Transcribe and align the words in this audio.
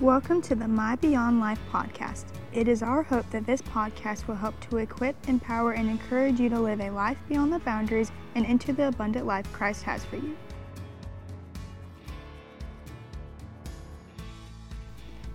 Welcome 0.00 0.40
to 0.42 0.54
the 0.54 0.66
My 0.66 0.96
Beyond 0.96 1.40
Life 1.40 1.60
podcast. 1.70 2.24
It 2.54 2.68
is 2.68 2.82
our 2.82 3.02
hope 3.02 3.28
that 3.32 3.44
this 3.44 3.60
podcast 3.60 4.26
will 4.26 4.34
help 4.34 4.58
to 4.70 4.78
equip, 4.78 5.28
empower, 5.28 5.72
and 5.72 5.90
encourage 5.90 6.40
you 6.40 6.48
to 6.48 6.58
live 6.58 6.80
a 6.80 6.88
life 6.88 7.18
beyond 7.28 7.52
the 7.52 7.58
boundaries 7.58 8.10
and 8.34 8.46
into 8.46 8.72
the 8.72 8.88
abundant 8.88 9.26
life 9.26 9.44
Christ 9.52 9.82
has 9.82 10.02
for 10.06 10.16
you. 10.16 10.34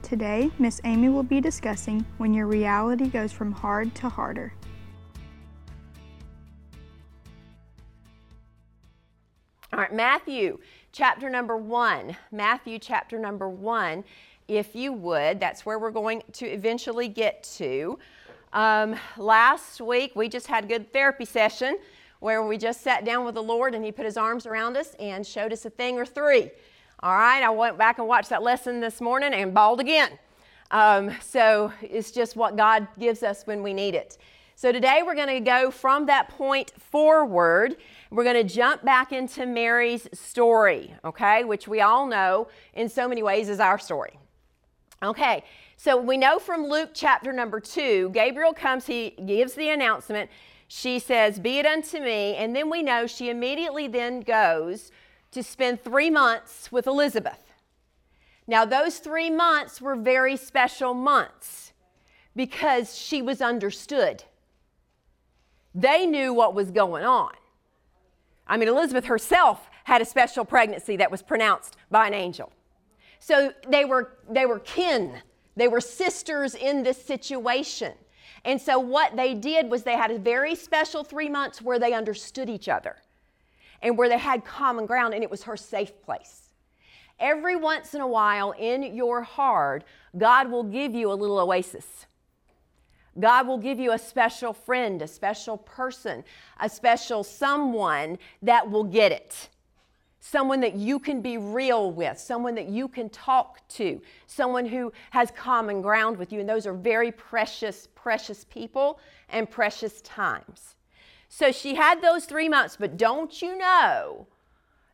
Today, 0.01 0.49
Miss 0.57 0.81
Amy 0.83 1.09
will 1.09 1.21
be 1.21 1.39
discussing 1.39 2.03
when 2.17 2.33
your 2.33 2.47
reality 2.47 3.07
goes 3.07 3.31
from 3.31 3.51
hard 3.51 3.93
to 3.93 4.09
harder. 4.09 4.53
Matthew 9.93 10.59
chapter 10.91 11.29
number 11.29 11.57
one. 11.57 12.15
Matthew 12.31 12.79
chapter 12.79 13.19
number 13.19 13.49
one 13.49 14.03
if 14.47 14.75
you 14.75 14.93
would. 14.93 15.39
That's 15.39 15.65
where 15.65 15.79
we're 15.79 15.91
going 15.91 16.23
to 16.33 16.45
eventually 16.45 17.07
get 17.07 17.43
to. 17.57 17.97
Um, 18.53 18.95
last 19.17 19.81
week, 19.81 20.13
we 20.15 20.29
just 20.29 20.47
had 20.47 20.65
a 20.65 20.67
good 20.67 20.93
therapy 20.93 21.25
session 21.25 21.77
where 22.19 22.41
we 22.43 22.57
just 22.57 22.81
sat 22.81 23.03
down 23.03 23.25
with 23.25 23.35
the 23.35 23.43
Lord 23.43 23.75
and 23.75 23.83
He 23.83 23.91
put 23.91 24.05
His 24.05 24.17
arms 24.17 24.45
around 24.45 24.77
us 24.77 24.95
and 24.99 25.25
showed 25.25 25.51
us 25.51 25.65
a 25.65 25.69
thing 25.69 25.97
or 25.97 26.05
three. 26.05 26.51
All 27.01 27.11
right, 27.11 27.43
I 27.43 27.49
went 27.49 27.77
back 27.77 27.97
and 27.97 28.07
watched 28.07 28.29
that 28.29 28.43
lesson 28.43 28.79
this 28.79 29.01
morning 29.01 29.33
and 29.33 29.53
bawled 29.53 29.79
again. 29.79 30.17
Um, 30.71 31.11
so 31.21 31.71
it's 31.81 32.11
just 32.11 32.35
what 32.35 32.55
God 32.55 32.87
gives 32.97 33.21
us 33.21 33.45
when 33.45 33.61
we 33.61 33.73
need 33.73 33.95
it. 33.95 34.17
So 34.57 34.71
today 34.71 35.01
we're 35.05 35.15
going 35.15 35.27
to 35.27 35.41
go 35.41 35.69
from 35.69 36.05
that 36.05 36.29
point 36.29 36.71
forward. 36.79 37.75
We're 38.09 38.23
going 38.23 38.47
to 38.47 38.55
jump 38.55 38.85
back 38.85 39.11
into 39.11 39.45
Mary's 39.45 40.07
story, 40.13 40.95
okay, 41.03 41.43
which 41.43 41.67
we 41.67 41.81
all 41.81 42.07
know 42.07 42.47
in 42.73 42.87
so 42.87 43.05
many 43.09 43.21
ways 43.21 43.49
is 43.49 43.59
our 43.59 43.77
story. 43.77 44.17
Okay, 45.03 45.43
so 45.75 45.97
we 45.97 46.15
know 46.15 46.39
from 46.39 46.67
Luke 46.67 46.91
chapter 46.93 47.33
number 47.33 47.59
two, 47.59 48.09
Gabriel 48.13 48.53
comes, 48.53 48.85
he 48.85 49.09
gives 49.25 49.55
the 49.55 49.69
announcement. 49.69 50.29
She 50.69 50.99
says, 50.99 51.37
Be 51.37 51.59
it 51.59 51.65
unto 51.65 51.99
me. 51.99 52.35
And 52.37 52.55
then 52.55 52.69
we 52.69 52.81
know 52.81 53.07
she 53.07 53.29
immediately 53.29 53.89
then 53.89 54.21
goes 54.21 54.89
to 55.31 55.43
spend 55.43 55.83
three 55.83 56.09
months 56.09 56.71
with 56.71 56.87
Elizabeth. 56.87 57.51
Now, 58.47 58.63
those 58.63 58.99
three 58.99 59.29
months 59.29 59.81
were 59.81 59.97
very 59.97 60.37
special 60.37 60.93
months 60.93 61.73
because 62.37 62.97
she 62.97 63.21
was 63.21 63.41
understood. 63.41 64.23
They 65.75 66.07
knew 66.07 66.33
what 66.33 66.55
was 66.55 66.71
going 66.71 67.03
on. 67.03 67.33
I 68.47 68.57
mean, 68.57 68.69
Elizabeth 68.69 69.05
herself 69.05 69.69
had 69.83 70.01
a 70.01 70.05
special 70.05 70.45
pregnancy 70.45 70.95
that 70.95 71.11
was 71.11 71.21
pronounced 71.21 71.75
by 71.91 72.07
an 72.07 72.13
angel. 72.13 72.51
So 73.19 73.51
they 73.67 73.85
were, 73.85 74.17
they 74.29 74.45
were 74.45 74.59
kin, 74.59 75.21
they 75.55 75.67
were 75.67 75.81
sisters 75.81 76.55
in 76.55 76.83
this 76.83 77.03
situation. 77.03 77.93
And 78.45 78.61
so 78.61 78.79
what 78.79 79.15
they 79.15 79.33
did 79.33 79.69
was 79.69 79.83
they 79.83 79.97
had 79.97 80.11
a 80.11 80.19
very 80.19 80.55
special 80.55 81.03
three 81.03 81.29
months 81.29 81.61
where 81.61 81.79
they 81.79 81.93
understood 81.93 82.49
each 82.49 82.69
other 82.69 82.97
and 83.81 83.97
where 83.97 84.07
they 84.07 84.17
had 84.17 84.45
common 84.45 84.85
ground, 84.85 85.13
and 85.13 85.23
it 85.23 85.29
was 85.29 85.43
her 85.43 85.57
safe 85.57 86.01
place. 86.03 86.49
Every 87.19 87.55
once 87.55 87.93
in 87.93 88.01
a 88.01 88.07
while 88.07 88.51
in 88.51 88.95
your 88.95 89.21
heart, 89.21 89.83
God 90.17 90.49
will 90.49 90.63
give 90.63 90.93
you 90.93 91.11
a 91.11 91.13
little 91.13 91.39
oasis. 91.39 92.05
God 93.19 93.47
will 93.47 93.57
give 93.57 93.79
you 93.79 93.93
a 93.93 93.99
special 93.99 94.53
friend, 94.53 95.01
a 95.01 95.07
special 95.07 95.57
person, 95.57 96.23
a 96.59 96.69
special 96.69 97.23
someone 97.23 98.17
that 98.41 98.69
will 98.69 98.83
get 98.83 99.11
it 99.11 99.49
someone 100.25 100.59
that 100.59 100.73
you 100.73 100.97
can 100.97 101.21
be 101.21 101.37
real 101.37 101.91
with, 101.91 102.17
someone 102.17 102.55
that 102.55 102.67
you 102.67 102.87
can 102.87 103.07
talk 103.11 103.59
to, 103.67 104.01
someone 104.25 104.65
who 104.65 104.91
has 105.11 105.29
common 105.29 105.83
ground 105.83 106.17
with 106.17 106.33
you. 106.33 106.39
And 106.39 106.49
those 106.49 106.65
are 106.65 106.73
very 106.73 107.11
precious, 107.11 107.87
precious 107.93 108.43
people 108.45 108.99
and 109.29 109.47
precious 109.47 110.01
times. 110.01 110.75
So 111.29 111.51
she 111.51 111.75
had 111.75 112.01
those 112.01 112.25
three 112.25 112.49
months, 112.49 112.75
but 112.75 112.97
don't 112.97 113.39
you 113.39 113.55
know, 113.55 114.25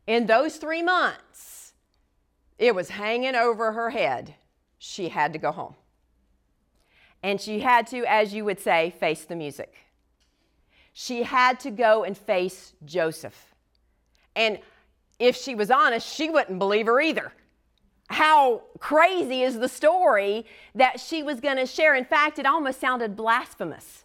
in 0.06 0.26
those 0.26 0.58
three 0.58 0.84
months, 0.84 1.76
it 2.60 2.76
was 2.76 2.90
hanging 2.90 3.36
over 3.36 3.72
her 3.72 3.92
head. 3.92 4.36
She 4.80 5.08
had 5.08 5.32
to 5.32 5.40
go 5.40 5.54
home. 5.54 5.76
And 7.24 7.40
she 7.40 7.60
had 7.60 7.88
to, 7.88 8.04
as 8.06 8.34
you 8.34 8.46
would 8.46 8.60
say, 8.60 8.94
face 9.00 9.26
the 9.26 9.36
music. 9.36 9.74
She 10.94 11.24
had 11.24 11.60
to 11.62 11.72
go 11.72 12.04
and 12.04 12.18
face 12.18 12.74
Joseph. 12.84 13.54
And 14.36 14.60
if 15.20 15.36
she 15.36 15.56
was 15.56 15.70
honest, 15.70 16.08
she 16.08 16.30
wouldn't 16.30 16.60
believe 16.60 16.88
her 16.88 17.00
either. 17.00 17.32
How 18.10 18.64
crazy 18.80 19.44
is 19.44 19.60
the 19.60 19.70
story 19.70 20.46
that 20.76 21.00
she 21.00 21.24
was 21.24 21.40
going 21.40 21.58
to 21.58 21.66
share? 21.66 21.96
In 21.96 22.04
fact, 22.04 22.40
it 22.40 22.46
almost 22.46 22.82
sounded 22.82 23.16
blasphemous. 23.16 24.04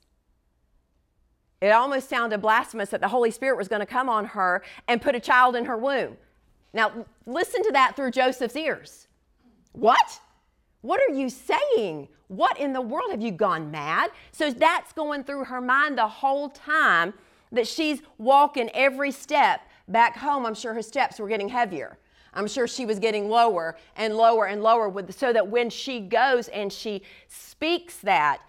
It 1.61 1.71
almost 1.71 2.09
sounded 2.09 2.41
blasphemous 2.41 2.91
that 2.91 3.01
the 3.01 3.09
Holy 3.09 3.31
Spirit 3.31 3.57
was 3.57 3.67
going 3.67 3.81
to 3.81 3.87
come 3.87 4.09
on 4.09 4.27
her 4.27 4.63
and 4.87 5.01
put 5.01 5.15
a 5.15 5.21
child 5.21 5.57
in 5.57 5.65
her 5.65 5.77
womb. 5.77 6.17
Now, 6.73 7.07
listen 7.25 7.63
to 7.63 7.73
that 7.73 7.97
through 7.97 8.11
Joseph's 8.11 8.55
ears. 8.55 9.09
What? 9.73 10.21
What 10.87 11.01
are 11.01 11.15
you 11.15 11.29
saying? 11.29 12.09
What 12.29 12.59
in 12.59 12.73
the 12.73 12.81
world 12.81 13.11
have 13.11 13.21
you 13.21 13.33
gone 13.33 13.71
mad? 13.71 14.11
So 14.33 14.51
that's 14.51 14.93
going 14.93 15.25
through 15.25 15.45
her 15.45 15.61
mind 15.61 15.99
the 15.99 16.09
whole 16.09 16.49
time 16.49 17.15
that 17.53 17.67
she's 17.67 18.03
walking 18.19 18.71
every 18.75 19.13
step 19.13 19.61
Back 19.89 20.17
home, 20.17 20.45
I'm 20.45 20.55
sure 20.55 20.75
her 20.75 20.83
steps 20.83 21.21
were 21.21 21.29
getting 21.29 21.49
heavier. 21.49 21.99
I'm 22.35 22.49
sure 22.49 22.67
she 22.67 22.85
was 22.85 22.99
getting 22.99 23.29
lower 23.29 23.77
and 23.97 24.17
lower 24.17 24.47
and 24.47 24.63
lower 24.63 24.89
with, 24.89 25.17
so 25.17 25.33
that 25.33 25.49
when 25.49 25.71
she 25.71 26.01
goes 26.01 26.49
and 26.49 26.73
she 26.73 27.03
speaks 27.29 27.99
that, 27.99 28.41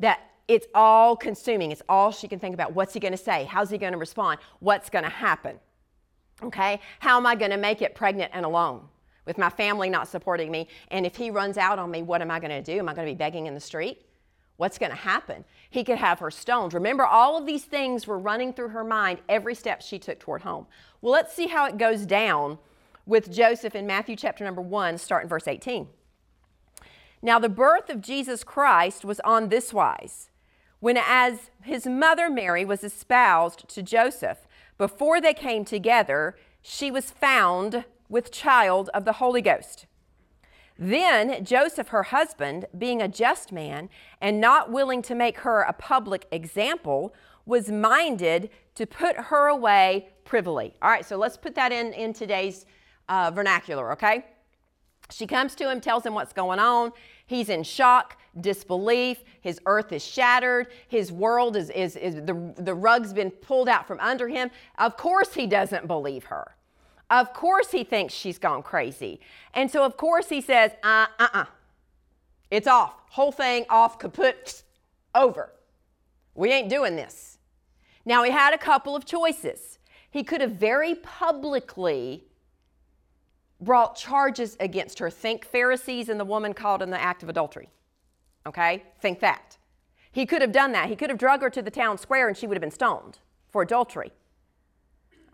that 0.00 0.20
it's 0.48 0.66
all 0.74 1.16
consuming. 1.16 1.70
It's 1.70 1.82
all 1.88 2.10
she 2.10 2.26
can 2.26 2.40
think 2.40 2.54
about. 2.54 2.74
What's 2.74 2.92
he 2.92 3.00
going 3.00 3.12
to 3.12 3.18
say? 3.18 3.44
How's 3.44 3.70
he 3.70 3.78
going 3.78 3.92
to 3.92 3.98
respond? 3.98 4.40
What's 4.58 4.90
going 4.90 5.04
to 5.04 5.10
happen? 5.10 5.60
Okay? 6.42 6.80
How 6.98 7.16
am 7.16 7.26
I 7.26 7.36
going 7.36 7.52
to 7.52 7.56
make 7.56 7.80
it 7.80 7.94
pregnant 7.94 8.32
and 8.34 8.44
alone 8.44 8.82
with 9.26 9.38
my 9.38 9.50
family 9.50 9.90
not 9.90 10.08
supporting 10.08 10.50
me? 10.50 10.68
And 10.88 11.06
if 11.06 11.16
he 11.16 11.30
runs 11.30 11.56
out 11.56 11.78
on 11.78 11.90
me, 11.90 12.02
what 12.02 12.22
am 12.22 12.30
I 12.30 12.40
going 12.40 12.50
to 12.50 12.62
do? 12.62 12.78
Am 12.78 12.88
I 12.88 12.94
going 12.94 13.06
to 13.06 13.12
be 13.12 13.18
begging 13.18 13.46
in 13.46 13.54
the 13.54 13.60
street? 13.60 14.02
What's 14.56 14.76
going 14.76 14.90
to 14.90 14.96
happen? 14.96 15.44
He 15.70 15.84
could 15.84 15.96
have 15.96 16.18
her 16.18 16.30
stoned. 16.30 16.74
Remember, 16.74 17.06
all 17.06 17.38
of 17.38 17.46
these 17.46 17.64
things 17.64 18.06
were 18.06 18.18
running 18.18 18.52
through 18.52 18.68
her 18.68 18.84
mind 18.84 19.20
every 19.28 19.54
step 19.54 19.80
she 19.80 19.98
took 19.98 20.20
toward 20.20 20.42
home. 20.42 20.66
Well, 21.00 21.12
let's 21.12 21.34
see 21.34 21.46
how 21.46 21.66
it 21.66 21.78
goes 21.78 22.04
down 22.04 22.58
with 23.06 23.32
Joseph 23.32 23.74
in 23.74 23.86
Matthew 23.86 24.16
chapter 24.16 24.44
number 24.44 24.60
1, 24.60 24.98
starting 24.98 25.28
verse 25.28 25.48
18. 25.48 25.88
Now, 27.22 27.38
the 27.38 27.48
birth 27.48 27.90
of 27.90 28.00
Jesus 28.00 28.44
Christ 28.44 29.04
was 29.04 29.20
on 29.20 29.48
this 29.48 29.72
wise. 29.72 30.30
When, 30.78 30.98
as 30.98 31.50
his 31.62 31.86
mother 31.86 32.30
Mary 32.30 32.64
was 32.64 32.82
espoused 32.82 33.68
to 33.68 33.82
Joseph, 33.82 34.46
before 34.78 35.20
they 35.20 35.34
came 35.34 35.64
together, 35.64 36.36
she 36.62 36.90
was 36.90 37.10
found 37.10 37.84
with 38.10 38.30
child 38.30 38.90
of 38.92 39.06
the 39.06 39.14
Holy 39.14 39.40
Ghost. 39.40 39.86
Then 40.78 41.44
Joseph, 41.44 41.88
her 41.88 42.04
husband, 42.04 42.66
being 42.76 43.00
a 43.00 43.08
just 43.08 43.52
man 43.52 43.88
and 44.20 44.40
not 44.40 44.70
willing 44.70 45.00
to 45.02 45.14
make 45.14 45.38
her 45.38 45.62
a 45.62 45.72
public 45.72 46.26
example, 46.32 47.14
was 47.46 47.70
minded 47.70 48.50
to 48.74 48.86
put 48.86 49.16
her 49.16 49.48
away 49.48 50.08
privily. 50.24 50.74
All 50.82 50.90
right, 50.90 51.04
so 51.04 51.16
let's 51.16 51.36
put 51.36 51.54
that 51.54 51.72
in, 51.72 51.92
in 51.92 52.12
today's 52.12 52.66
uh, 53.08 53.30
vernacular, 53.30 53.92
okay? 53.92 54.24
She 55.10 55.26
comes 55.26 55.54
to 55.56 55.70
him, 55.70 55.80
tells 55.80 56.06
him 56.06 56.14
what's 56.14 56.32
going 56.32 56.58
on. 56.58 56.92
He's 57.26 57.48
in 57.48 57.62
shock, 57.62 58.18
disbelief. 58.40 59.22
His 59.40 59.60
earth 59.66 59.92
is 59.92 60.04
shattered. 60.04 60.68
His 60.88 61.12
world 61.12 61.56
is, 61.56 61.70
is, 61.70 61.96
is 61.96 62.14
the, 62.14 62.54
the 62.56 62.74
rug's 62.74 63.12
been 63.12 63.30
pulled 63.30 63.68
out 63.68 63.86
from 63.86 64.00
under 64.00 64.28
him. 64.28 64.50
Of 64.78 64.96
course, 64.96 65.34
he 65.34 65.46
doesn't 65.46 65.86
believe 65.86 66.24
her. 66.24 66.54
Of 67.10 67.32
course, 67.32 67.72
he 67.72 67.82
thinks 67.82 68.14
she's 68.14 68.38
gone 68.38 68.62
crazy. 68.62 69.20
And 69.52 69.70
so, 69.70 69.84
of 69.84 69.96
course, 69.96 70.28
he 70.28 70.40
says, 70.40 70.70
uh 70.82 71.06
uh 71.18 71.28
uh. 71.34 71.44
It's 72.50 72.68
off. 72.68 72.94
Whole 73.10 73.32
thing 73.32 73.64
off, 73.68 73.98
kaput, 73.98 74.62
over. 75.14 75.52
We 76.34 76.52
ain't 76.52 76.68
doing 76.68 76.96
this. 76.96 77.38
Now, 78.04 78.22
he 78.22 78.30
had 78.30 78.54
a 78.54 78.58
couple 78.58 78.94
of 78.94 79.04
choices. 79.04 79.78
He 80.10 80.22
could 80.22 80.40
have 80.40 80.52
very 80.52 80.94
publicly 80.94 82.24
brought 83.60 83.96
charges 83.96 84.56
against 84.58 84.98
her. 84.98 85.10
Think 85.10 85.44
Pharisees 85.44 86.08
and 86.08 86.18
the 86.18 86.24
woman 86.24 86.54
caught 86.54 86.82
in 86.82 86.90
the 86.90 87.00
act 87.00 87.22
of 87.22 87.28
adultery. 87.28 87.68
Okay? 88.46 88.84
Think 89.00 89.20
that. 89.20 89.58
He 90.12 90.26
could 90.26 90.42
have 90.42 90.52
done 90.52 90.72
that. 90.72 90.88
He 90.88 90.96
could 90.96 91.10
have 91.10 91.18
drug 91.18 91.42
her 91.42 91.50
to 91.50 91.62
the 91.62 91.70
town 91.70 91.98
square 91.98 92.26
and 92.26 92.36
she 92.36 92.46
would 92.46 92.56
have 92.56 92.62
been 92.62 92.70
stoned 92.70 93.18
for 93.48 93.62
adultery. 93.62 94.12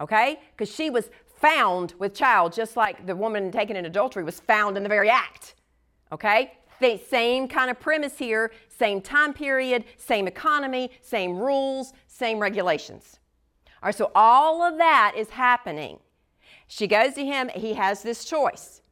Okay? 0.00 0.40
Because 0.52 0.74
she 0.74 0.90
was 0.90 1.10
found 1.36 1.94
with 1.98 2.14
child, 2.14 2.52
just 2.52 2.76
like 2.76 3.06
the 3.06 3.14
woman 3.14 3.50
taken 3.50 3.76
in 3.76 3.84
adultery 3.84 4.24
was 4.24 4.40
found 4.40 4.76
in 4.76 4.82
the 4.82 4.88
very 4.88 5.10
act. 5.10 5.54
Okay? 6.12 6.52
The 6.80 6.98
same 6.98 7.48
kind 7.48 7.70
of 7.70 7.80
premise 7.80 8.18
here, 8.18 8.52
same 8.68 9.00
time 9.00 9.32
period, 9.32 9.84
same 9.96 10.26
economy, 10.26 10.90
same 11.02 11.36
rules, 11.38 11.92
same 12.06 12.38
regulations. 12.38 13.18
All 13.82 13.88
right, 13.88 13.94
so 13.94 14.10
all 14.14 14.62
of 14.62 14.78
that 14.78 15.14
is 15.16 15.30
happening. 15.30 15.98
She 16.66 16.86
goes 16.86 17.14
to 17.14 17.24
him, 17.24 17.50
he 17.54 17.74
has 17.74 18.02
this 18.02 18.24
choice. 18.24 18.82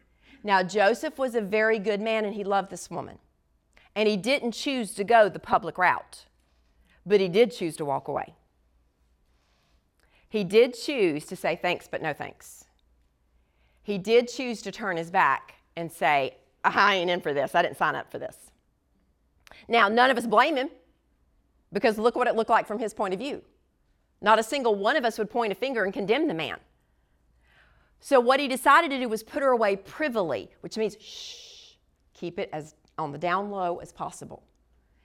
Now, 0.43 0.63
Joseph 0.63 1.19
was 1.19 1.35
a 1.35 1.41
very 1.41 1.79
good 1.79 2.01
man 2.01 2.25
and 2.25 2.35
he 2.35 2.45
loved 2.45 2.71
this 2.71 2.91
woman. 2.91 3.19
And 3.97 4.09
he 4.09 4.17
didn't 4.17 4.53
choose 4.53 4.93
to 4.95 5.05
go 5.05 5.29
the 5.29 5.39
public 5.39 5.79
route, 5.79 6.27
but 7.07 7.21
he 7.21 7.29
did 7.29 7.53
choose 7.53 7.77
to 7.77 7.85
walk 7.85 8.09
away. 8.09 8.35
He 10.35 10.43
did 10.43 10.75
choose 10.75 11.27
to 11.27 11.37
say 11.37 11.55
thanks, 11.55 11.87
but 11.87 12.03
no 12.03 12.13
thanks. 12.13 12.65
He 13.85 13.99
did 13.99 14.27
choose 14.27 14.63
to 14.63 14.73
turn 14.73 14.97
his 14.97 15.09
back 15.09 15.55
and 15.77 15.93
say, 15.93 16.35
I 16.65 16.97
ain't 16.97 17.09
in 17.09 17.21
for 17.21 17.33
this. 17.33 17.55
I 17.55 17.63
didn't 17.63 17.77
sign 17.77 17.95
up 17.95 18.11
for 18.11 18.19
this. 18.19 18.37
Now, 19.69 19.89
none 19.89 20.11
of 20.11 20.19
us 20.19 20.27
blame 20.27 20.57
him 20.57 20.71
because 21.73 21.99
look 21.99 22.17
what 22.17 22.27
it 22.27 22.35
looked 22.35 22.51
like 22.51 22.67
from 22.67 22.81
his 22.81 22.93
point 22.93 23.15
of 23.15 23.21
view. 23.21 23.43
Not 24.21 24.41
a 24.41 24.43
single 24.43 24.75
one 24.75 24.97
of 24.97 25.05
us 25.05 25.19
would 25.19 25.31
point 25.31 25.53
a 25.53 25.55
finger 25.55 25.85
and 25.85 25.93
condemn 25.93 26.27
the 26.27 26.35
man. 26.35 26.57
So, 28.01 28.19
what 28.19 28.41
he 28.41 28.49
decided 28.49 28.91
to 28.91 28.99
do 28.99 29.09
was 29.09 29.23
put 29.23 29.41
her 29.41 29.51
away 29.51 29.77
privily, 29.77 30.49
which 30.63 30.77
means 30.77 30.97
shh, 31.01 31.77
keep 32.13 32.41
it 32.41 32.51
as 32.53 32.75
on 32.99 33.13
the 33.13 33.19
down 33.19 33.53
low 33.53 33.77
as 33.77 33.93
possible. 33.93 34.43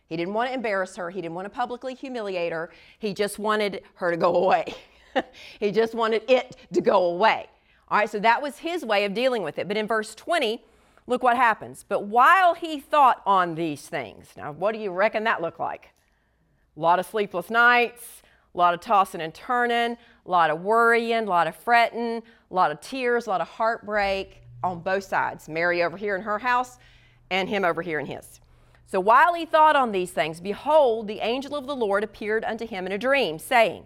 He 0.08 0.18
didn't 0.18 0.34
want 0.34 0.50
to 0.50 0.56
embarrass 0.56 0.96
her, 0.96 1.12
he 1.12 1.22
didn't 1.22 1.36
want 1.36 1.46
to 1.46 1.52
publicly 1.52 1.94
humiliate 1.94 2.52
her, 2.52 2.72
he 2.98 3.14
just 3.14 3.38
wanted 3.38 3.84
her 3.94 4.10
to 4.10 4.18
go 4.18 4.36
away. 4.36 4.74
he 5.60 5.72
just 5.72 5.94
wanted 5.94 6.24
it 6.30 6.56
to 6.74 6.82
go 6.82 7.06
away. 7.06 7.48
All 7.90 7.98
right, 7.98 8.10
so 8.10 8.20
that 8.20 8.42
was 8.42 8.60
his 8.60 8.86
way 8.86 9.06
of 9.06 9.14
dealing 9.14 9.44
with 9.44 9.58
it. 9.58 9.68
But 9.68 9.78
in 9.78 9.88
verse 9.88 10.14
20, 10.16 10.64
look 11.08 11.24
what 11.24 11.36
happens. 11.36 11.84
But 11.88 12.06
while 12.06 12.54
he 12.54 12.80
thought 12.80 13.22
on 13.26 13.56
these 13.56 13.88
things, 13.88 14.28
now 14.38 14.52
what 14.52 14.74
do 14.74 14.80
you 14.80 14.92
reckon 14.92 15.24
that 15.24 15.42
looked 15.42 15.60
like? 15.60 15.90
A 16.78 16.80
lot 16.80 17.00
of 17.00 17.06
sleepless 17.06 17.50
nights, 17.50 18.22
a 18.54 18.58
lot 18.58 18.74
of 18.74 18.80
tossing 18.80 19.22
and 19.22 19.34
turning, 19.34 19.98
a 20.26 20.30
lot 20.30 20.50
of 20.50 20.62
worrying, 20.62 21.24
a 21.24 21.30
lot 21.30 21.48
of 21.48 21.56
fretting, 21.56 22.22
a 22.50 22.54
lot 22.54 22.72
of 22.72 22.80
tears, 22.80 23.26
a 23.26 23.30
lot 23.30 23.42
of 23.42 23.48
heartbreak 23.48 24.44
on 24.64 24.82
both 24.82 25.04
sides. 25.04 25.50
Mary 25.50 25.84
over 25.84 25.98
here 25.98 26.16
in 26.16 26.22
her 26.22 26.40
house 26.40 26.78
and 27.32 27.50
him 27.50 27.66
over 27.66 27.82
here 27.82 28.00
in 28.00 28.06
his. 28.06 28.40
So 28.86 29.00
while 29.00 29.34
he 29.36 29.46
thought 29.46 29.76
on 29.76 29.92
these 29.92 30.12
things, 30.12 30.42
behold, 30.42 31.08
the 31.08 31.20
angel 31.20 31.56
of 31.56 31.68
the 31.68 31.76
Lord 31.76 32.04
appeared 32.04 32.44
unto 32.44 32.66
him 32.66 32.88
in 32.88 32.92
a 32.92 32.98
dream, 32.98 33.38
saying, 33.38 33.86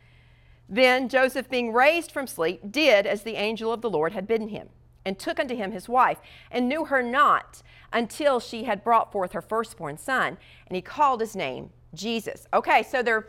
Then 0.71 1.09
Joseph, 1.09 1.49
being 1.49 1.73
raised 1.73 2.13
from 2.13 2.27
sleep, 2.27 2.71
did 2.71 3.05
as 3.05 3.23
the 3.23 3.35
angel 3.35 3.73
of 3.73 3.81
the 3.81 3.89
Lord 3.89 4.13
had 4.13 4.25
bidden 4.25 4.47
him, 4.47 4.69
and 5.03 5.19
took 5.19 5.37
unto 5.37 5.53
him 5.53 5.73
his 5.73 5.89
wife, 5.89 6.19
and 6.49 6.69
knew 6.69 6.85
her 6.85 7.03
not 7.03 7.61
until 7.91 8.39
she 8.39 8.63
had 8.63 8.81
brought 8.81 9.11
forth 9.11 9.33
her 9.33 9.41
firstborn 9.41 9.97
son, 9.97 10.37
and 10.67 10.75
he 10.75 10.81
called 10.81 11.19
his 11.19 11.35
name 11.35 11.71
Jesus. 11.93 12.47
Okay, 12.53 12.83
so 12.83 13.03
they're 13.03 13.27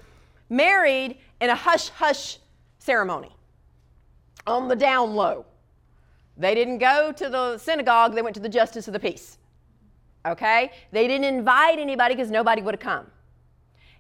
married 0.49 1.19
in 1.41 1.51
a 1.51 1.57
hush 1.57 1.89
hush 1.89 2.39
ceremony 2.79 3.35
on 4.47 4.69
the 4.69 4.77
down 4.77 5.17
low. 5.17 5.45
They 6.37 6.55
didn't 6.55 6.79
go 6.79 7.11
to 7.11 7.29
the 7.29 7.59
synagogue, 7.59 8.15
they 8.15 8.23
went 8.23 8.35
to 8.35 8.41
the 8.41 8.49
justice 8.49 8.87
of 8.87 8.93
the 8.93 9.01
peace. 9.01 9.39
Okay? 10.25 10.71
They 10.93 11.09
didn't 11.09 11.25
invite 11.25 11.81
anybody 11.81 12.15
because 12.15 12.31
nobody 12.31 12.63
would 12.63 12.75
have 12.75 12.81
come. 12.81 13.07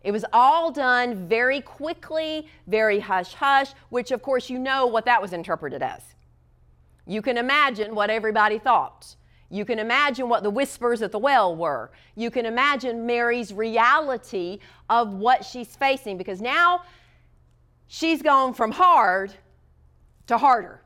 It 0.04 0.10
was 0.10 0.24
all 0.32 0.72
done 0.72 1.28
very 1.28 1.60
quickly, 1.60 2.48
very 2.66 2.98
hush 2.98 3.34
hush, 3.34 3.72
which 3.90 4.10
of 4.10 4.22
course 4.22 4.50
you 4.50 4.58
know 4.58 4.86
what 4.86 5.04
that 5.04 5.22
was 5.22 5.32
interpreted 5.32 5.82
as. 5.82 6.02
You 7.06 7.22
can 7.22 7.36
imagine 7.36 7.94
what 7.94 8.10
everybody 8.10 8.58
thought. 8.58 9.16
You 9.50 9.64
can 9.64 9.78
imagine 9.78 10.28
what 10.28 10.42
the 10.42 10.50
whispers 10.50 11.02
at 11.02 11.12
the 11.12 11.18
well 11.18 11.54
were. 11.54 11.90
You 12.16 12.30
can 12.30 12.46
imagine 12.46 13.04
Mary's 13.04 13.52
reality 13.52 14.60
of 14.88 15.12
what 15.12 15.44
she's 15.44 15.76
facing 15.76 16.16
because 16.16 16.40
now 16.40 16.84
she's 17.86 18.22
gone 18.22 18.54
from 18.54 18.72
hard 18.72 19.32
to 20.28 20.38
harder. 20.38 20.80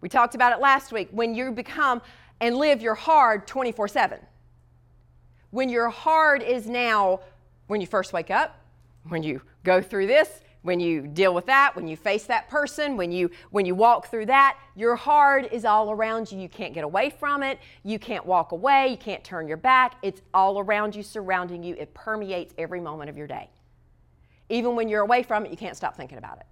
We 0.00 0.08
talked 0.08 0.36
about 0.36 0.52
it 0.52 0.60
last 0.60 0.92
week 0.92 1.08
when 1.10 1.34
you 1.34 1.50
become 1.50 2.00
and 2.40 2.56
live 2.56 2.80
your 2.80 2.94
hard 2.94 3.46
24 3.46 3.88
7. 3.88 4.20
When 5.50 5.68
your 5.68 5.88
hard 5.88 6.42
is 6.42 6.68
now 6.68 7.20
when 7.66 7.80
you 7.80 7.86
first 7.86 8.12
wake 8.12 8.30
up, 8.30 8.58
when 9.08 9.22
you 9.22 9.42
go 9.64 9.80
through 9.80 10.06
this, 10.06 10.42
when 10.62 10.80
you 10.80 11.06
deal 11.06 11.32
with 11.32 11.46
that, 11.46 11.76
when 11.76 11.86
you 11.86 11.96
face 11.96 12.24
that 12.24 12.48
person, 12.48 12.96
when 12.96 13.12
you 13.12 13.30
when 13.50 13.64
you 13.66 13.74
walk 13.74 14.10
through 14.10 14.26
that, 14.26 14.58
your 14.74 14.96
hard 14.96 15.48
is 15.52 15.64
all 15.64 15.92
around 15.92 16.30
you. 16.30 16.40
You 16.40 16.48
can't 16.48 16.74
get 16.74 16.82
away 16.82 17.10
from 17.10 17.44
it. 17.44 17.60
You 17.84 18.00
can't 18.00 18.26
walk 18.26 18.50
away. 18.50 18.88
You 18.88 18.96
can't 18.96 19.22
turn 19.22 19.46
your 19.46 19.58
back. 19.58 19.94
It's 20.02 20.22
all 20.34 20.58
around 20.58 20.96
you, 20.96 21.04
surrounding 21.04 21.62
you. 21.62 21.76
It 21.78 21.94
permeates 21.94 22.52
every 22.58 22.80
moment 22.80 23.10
of 23.10 23.16
your 23.16 23.28
day. 23.28 23.48
Even 24.48 24.74
when 24.74 24.88
you're 24.88 25.02
away 25.02 25.22
from 25.22 25.46
it, 25.46 25.52
you 25.52 25.56
can't 25.56 25.76
stop 25.76 25.96
thinking 25.96 26.18
about 26.18 26.38
it. 26.38 26.46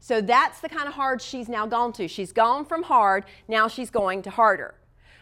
So 0.00 0.22
that's 0.22 0.60
the 0.60 0.68
kind 0.70 0.88
of 0.88 0.94
hard 0.94 1.20
she's 1.20 1.48
now 1.48 1.66
gone 1.66 1.92
to. 1.94 2.08
She's 2.08 2.32
gone 2.32 2.64
from 2.64 2.82
hard, 2.82 3.26
now 3.48 3.68
she's 3.68 3.90
going 3.90 4.22
to 4.22 4.30
harder. 4.30 4.74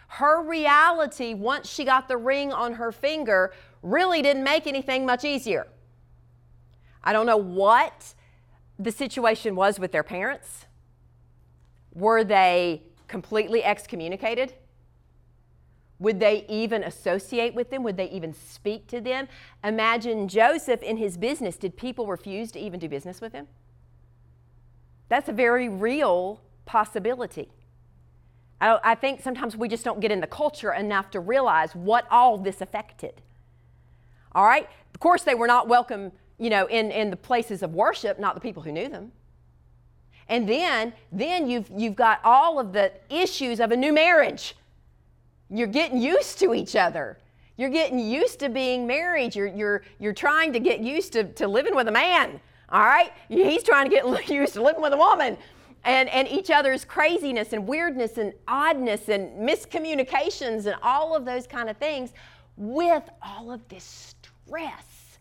Her 0.09 0.43
reality, 0.43 1.35
once 1.35 1.69
she 1.69 1.85
got 1.85 2.09
the 2.09 2.17
ring 2.17 2.53
on 2.53 2.75
her 2.75 2.91
finger, 2.93 3.53
really 3.83 4.23
didn't 4.23 4.43
make 4.43 4.67
anything 4.67 5.07
much 5.07 5.25
easier. 5.25 5.69
I 7.05 7.13
don't 7.13 7.27
know 7.27 7.37
what 7.37 8.15
the 8.79 8.91
situation 8.91 9.55
was 9.55 9.79
with 9.79 9.93
their 9.93 10.03
parents. 10.03 10.67
Were 11.95 12.25
they 12.25 12.83
completely 13.07 13.63
excommunicated? 13.63 14.55
Would 15.99 16.21
they 16.21 16.47
even 16.49 16.85
associate 16.85 17.55
with 17.55 17.71
them? 17.71 17.83
Would 17.83 17.97
they 17.97 18.09
even 18.11 18.33
speak 18.33 18.87
to 18.89 19.01
them? 19.01 19.29
Imagine 19.65 20.29
Joseph 20.29 20.83
in 20.83 20.97
his 20.97 21.17
business. 21.17 21.57
Did 21.57 21.77
people 21.77 22.07
refuse 22.07 22.53
to 22.53 22.61
even 22.61 22.79
do 22.79 22.89
business 22.89 23.21
with 23.21 23.33
him? 23.33 23.49
That's 25.09 25.29
a 25.29 25.33
very 25.33 25.69
real 25.69 26.41
possibility. 26.67 27.49
I, 28.61 28.79
I 28.83 28.95
think 28.95 29.23
sometimes 29.23 29.57
we 29.57 29.69
just 29.69 29.85
don't 29.85 30.01
get 30.01 30.11
in 30.11 30.21
the 30.21 30.27
culture 30.27 30.73
enough 30.73 31.11
to 31.13 31.21
realize 31.21 31.75
what 31.75 32.07
all 32.11 32.39
this 32.39 32.61
affected. 32.61 33.21
All 34.33 34.45
right? 34.45 34.69
Of 34.95 35.01
course, 35.01 35.23
they 35.23 35.35
were 35.35 35.47
not 35.47 35.69
welcome, 35.69 36.13
you 36.39 36.51
know, 36.51 36.67
in, 36.67 36.91
in 36.91 37.11
the 37.11 37.17
places 37.17 37.63
of 37.63 37.75
worship, 37.75 38.19
not 38.19 38.35
the 38.35 38.41
people 38.41 38.63
who 38.63 38.73
knew 38.73 38.89
them. 38.89 39.13
And 40.29 40.49
then, 40.49 40.93
then 41.11 41.49
you've, 41.49 41.71
you've 41.75 41.97
got 41.97 42.21
all 42.23 42.59
of 42.59 42.73
the 42.73 42.93
issues 43.09 43.61
of 43.61 43.73
a 43.73 43.77
new 43.77 43.93
marriage. 43.93 44.55
You're 45.49 45.67
getting 45.67 45.99
used 45.99 46.39
to 46.41 46.53
each 46.53 46.77
other. 46.77 47.19
You're 47.57 47.71
getting 47.71 47.99
used 47.99 48.39
to 48.41 48.49
being 48.49 48.87
married. 48.87 49.35
You're, 49.35 49.47
you're, 49.47 49.83
you're 49.99 50.13
trying 50.13 50.53
to 50.53 50.61
get 50.61 50.81
used 50.81 51.15
to, 51.15 51.25
to 51.35 51.49
living 51.49 51.75
with 51.75 51.89
a 51.89 51.93
man. 51.93 52.41
All 52.69 52.85
right? 52.85 53.11
He's 53.29 53.63
trying 53.63 53.89
to 53.89 53.91
get 53.91 54.29
used 54.31 54.55
to 54.55 54.63
living 54.63 54.83
with 54.83 54.93
a 54.93 54.97
woman. 54.97 55.39
And, 55.85 56.09
and 56.11 56.29
each 56.29 56.51
other's 56.51 56.85
craziness 56.85 57.53
and 57.53 57.67
weirdness 57.67 58.19
and 58.19 58.33
oddness 58.47 59.09
and 59.09 59.49
miscommunications 59.49 60.67
and 60.67 60.77
all 60.83 61.15
of 61.17 61.25
those 61.25 61.47
kind 61.47 61.71
of 61.71 61.77
things 61.79 62.13
with 62.57 63.09
all 63.23 63.51
of 63.53 63.67
this 63.69 64.15
stress 64.45 65.19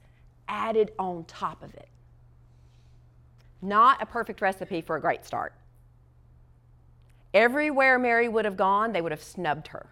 added 0.48 0.92
on 0.98 1.24
top 1.26 1.64
of 1.64 1.74
it. 1.76 1.88
Not 3.62 4.02
a 4.02 4.06
perfect 4.06 4.42
recipe 4.42 4.82
for 4.82 4.96
a 4.96 5.02
great 5.02 5.26
start. 5.26 5.54
Everywhere 7.34 8.00
Mary 8.00 8.28
would 8.28 8.46
have 8.46 8.58
gone, 8.58 8.94
they 8.94 9.02
would 9.02 9.12
have 9.12 9.24
snubbed 9.24 9.68
her. 9.68 9.88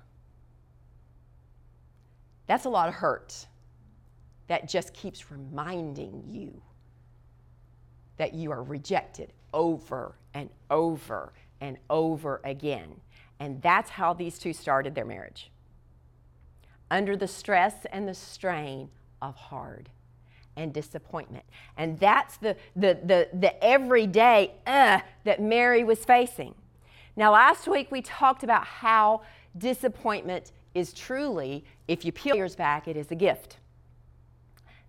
That's 2.47 2.65
a 2.65 2.69
lot 2.69 2.87
of 2.87 2.95
hurt 2.95 3.47
that 4.47 4.67
just 4.67 4.93
keeps 4.93 5.31
reminding 5.31 6.23
you 6.27 6.61
that 8.17 8.33
you 8.33 8.51
are 8.51 8.63
rejected 8.63 9.33
over 9.53 10.15
and 10.35 10.49
over 10.69 11.33
and 11.61 11.77
over 11.89 12.41
again. 12.43 13.01
And 13.39 13.59
that's 13.63 13.89
how 13.89 14.13
these 14.13 14.37
two 14.37 14.53
started 14.53 14.93
their 14.93 15.05
marriage 15.05 15.49
under 16.91 17.17
the 17.17 17.27
stress 17.27 17.73
and 17.91 18.07
the 18.07 18.13
strain 18.13 18.89
of 19.21 19.35
hard 19.35 19.89
and 20.55 20.71
disappointment. 20.71 21.43
And 21.77 21.99
that's 21.99 22.37
the, 22.37 22.55
the, 22.75 22.99
the, 23.03 23.27
the 23.33 23.63
everyday 23.63 24.51
uh, 24.67 24.99
that 25.23 25.41
Mary 25.41 25.83
was 25.83 26.05
facing. 26.05 26.53
Now, 27.15 27.31
last 27.31 27.67
week 27.67 27.91
we 27.91 28.01
talked 28.01 28.43
about 28.43 28.65
how 28.65 29.21
disappointment 29.57 30.51
is 30.73 30.93
truly, 30.93 31.65
if 31.87 32.05
you 32.05 32.11
peel 32.11 32.35
yours 32.35 32.55
back, 32.55 32.87
it 32.87 32.95
is 32.95 33.09
a 33.09 33.15
gift. 33.15 33.57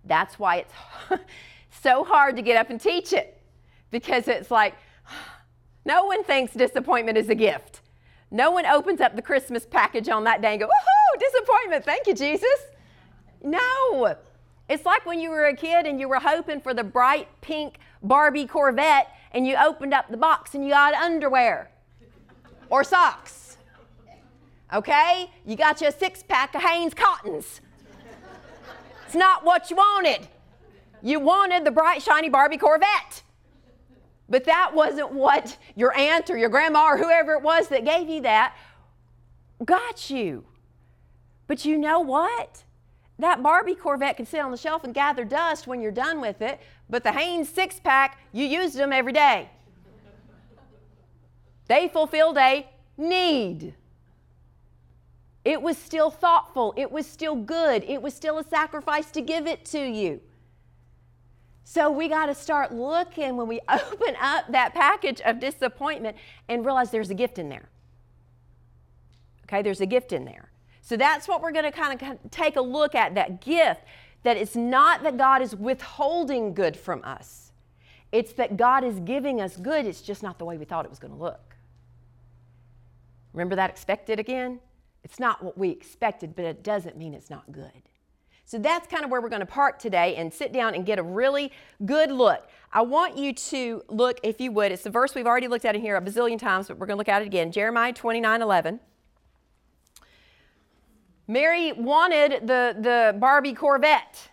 That's 0.03 0.37
why 0.37 0.57
it's 0.57 0.73
so 1.81 2.03
hard 2.03 2.35
to 2.35 2.41
get 2.41 2.57
up 2.57 2.69
and 2.69 2.79
teach 2.79 3.11
it 3.11 3.41
because 3.89 4.27
it's 4.27 4.51
like, 4.51 4.75
No 5.87 6.03
one 6.03 6.25
thinks 6.25 6.51
disappointment 6.51 7.17
is 7.17 7.29
a 7.29 7.35
gift. 7.35 7.79
No 8.29 8.51
one 8.51 8.65
opens 8.65 8.99
up 8.99 9.15
the 9.15 9.21
Christmas 9.21 9.65
package 9.65 10.09
on 10.09 10.25
that 10.25 10.41
day 10.41 10.51
and 10.51 10.59
go, 10.59 10.67
woohoo, 10.67 11.19
disappointment, 11.19 11.85
thank 11.85 12.07
you, 12.07 12.13
Jesus. 12.13 12.59
No. 13.41 14.17
It's 14.67 14.85
like 14.85 15.05
when 15.05 15.17
you 15.17 15.29
were 15.29 15.45
a 15.45 15.55
kid 15.55 15.85
and 15.85 15.97
you 15.97 16.09
were 16.09 16.19
hoping 16.19 16.59
for 16.59 16.73
the 16.73 16.83
bright 16.83 17.29
pink 17.39 17.77
Barbie 18.03 18.45
Corvette 18.45 19.07
and 19.31 19.47
you 19.47 19.55
opened 19.55 19.93
up 19.93 20.11
the 20.11 20.17
box 20.17 20.55
and 20.55 20.65
you 20.65 20.71
got 20.71 20.93
underwear 20.93 21.71
or 22.69 22.83
socks. 22.83 23.57
Okay? 24.73 25.31
You 25.45 25.55
got 25.55 25.79
you 25.79 25.87
a 25.87 25.91
six 25.93 26.21
pack 26.21 26.53
of 26.53 26.63
Hanes 26.63 26.93
Cottons. 26.93 27.61
It's 29.05 29.15
not 29.15 29.45
what 29.45 29.69
you 29.69 29.77
wanted. 29.77 30.27
You 31.01 31.21
wanted 31.21 31.63
the 31.63 31.71
bright, 31.71 32.01
shiny 32.01 32.27
Barbie 32.27 32.57
Corvette. 32.57 33.23
But 34.29 34.45
that 34.45 34.71
wasn't 34.73 35.13
what 35.13 35.57
your 35.75 35.97
aunt 35.97 36.29
or 36.29 36.37
your 36.37 36.49
grandma 36.49 36.87
or 36.87 36.97
whoever 36.97 37.33
it 37.33 37.41
was 37.41 37.69
that 37.69 37.85
gave 37.85 38.09
you 38.09 38.21
that 38.21 38.55
got 39.63 40.09
you. 40.09 40.45
But 41.47 41.65
you 41.65 41.77
know 41.77 41.99
what? 41.99 42.63
That 43.19 43.41
Barbie 43.41 43.75
Corvette 43.75 44.17
can 44.17 44.25
sit 44.25 44.41
on 44.41 44.51
the 44.51 44.57
shelf 44.57 44.83
and 44.83 44.93
gather 44.93 45.23
dust 45.23 45.65
when 45.65 45.81
you're 45.81 45.91
done 45.91 46.21
with 46.21 46.41
it, 46.41 46.59
but 46.89 47.03
the 47.03 47.11
Hanes 47.11 47.49
six 47.49 47.79
pack, 47.79 48.19
you 48.31 48.45
used 48.45 48.75
them 48.75 48.93
every 48.93 49.13
day. 49.13 49.49
They 51.67 51.87
fulfilled 51.87 52.37
a 52.37 52.67
need. 52.97 53.73
It 55.43 55.61
was 55.61 55.77
still 55.77 56.11
thoughtful, 56.11 56.73
it 56.77 56.91
was 56.91 57.07
still 57.07 57.35
good, 57.35 57.83
it 57.85 58.01
was 58.01 58.13
still 58.13 58.37
a 58.37 58.43
sacrifice 58.43 59.09
to 59.11 59.21
give 59.21 59.47
it 59.47 59.65
to 59.65 59.79
you. 59.79 60.21
So 61.69 61.91
we 61.91 62.07
got 62.07 62.27
to 62.27 62.33
start 62.33 62.73
looking 62.73 63.35
when 63.35 63.45
we 63.49 63.59
open 63.69 64.15
up 64.21 64.49
that 64.53 64.73
package 64.73 65.19
of 65.19 65.41
disappointment 65.41 66.15
and 66.47 66.65
realize 66.65 66.91
there's 66.91 67.09
a 67.09 67.13
gift 67.13 67.37
in 67.37 67.49
there. 67.49 67.67
Okay, 69.43 69.61
there's 69.61 69.81
a 69.81 69.85
gift 69.85 70.13
in 70.13 70.23
there. 70.23 70.49
So 70.79 70.95
that's 70.95 71.27
what 71.27 71.41
we're 71.41 71.51
going 71.51 71.65
to 71.65 71.71
kind 71.73 72.01
of 72.01 72.31
take 72.31 72.55
a 72.55 72.61
look 72.61 72.95
at 72.95 73.15
that 73.15 73.41
gift 73.41 73.81
that 74.23 74.37
it's 74.37 74.55
not 74.55 75.03
that 75.03 75.17
God 75.17 75.41
is 75.41 75.57
withholding 75.57 76.53
good 76.53 76.77
from 76.77 77.03
us. 77.03 77.51
It's 78.13 78.31
that 78.33 78.55
God 78.55 78.85
is 78.85 79.01
giving 79.01 79.41
us 79.41 79.57
good, 79.57 79.85
it's 79.85 80.01
just 80.01 80.23
not 80.23 80.39
the 80.39 80.45
way 80.45 80.57
we 80.57 80.63
thought 80.63 80.85
it 80.85 80.89
was 80.89 80.99
going 80.99 81.13
to 81.13 81.19
look. 81.19 81.57
Remember 83.33 83.57
that 83.57 83.69
expected 83.69 84.21
again? 84.21 84.61
It's 85.03 85.19
not 85.19 85.43
what 85.43 85.57
we 85.57 85.71
expected, 85.71 86.33
but 86.33 86.45
it 86.45 86.63
doesn't 86.63 86.97
mean 86.97 87.13
it's 87.13 87.29
not 87.29 87.51
good. 87.51 87.83
So 88.47 88.57
that's 88.57 88.87
kind 88.87 89.03
of 89.03 89.11
where 89.11 89.19
we're 89.19 89.27
going 89.27 89.41
to 89.41 89.45
park 89.45 89.77
today 89.77 90.15
and 90.15 90.33
sit 90.33 90.53
down 90.53 90.73
and 90.73 90.85
get 90.85 90.99
a 90.99 91.03
really 91.03 91.51
good 91.85 92.09
look. 92.09 92.47
I 92.71 92.81
want 92.81 93.17
you 93.17 93.33
to 93.33 93.83
look, 93.89 94.21
if 94.23 94.39
you 94.39 94.53
would, 94.53 94.71
it's 94.71 94.83
the 94.83 94.89
verse 94.89 95.13
we've 95.13 95.27
already 95.27 95.49
looked 95.49 95.65
at 95.65 95.75
in 95.75 95.81
here 95.81 95.97
a 95.97 96.01
bazillion 96.01 96.39
times, 96.39 96.69
but 96.69 96.77
we're 96.77 96.85
going 96.85 96.95
to 96.95 96.99
look 96.99 97.09
at 97.09 97.21
it 97.21 97.25
again 97.25 97.51
Jeremiah 97.51 97.91
29 97.91 98.41
11. 98.41 98.79
Mary 101.27 101.73
wanted 101.73 102.47
the, 102.47 102.73
the 102.79 103.17
Barbie 103.19 103.53
Corvette, 103.53 104.29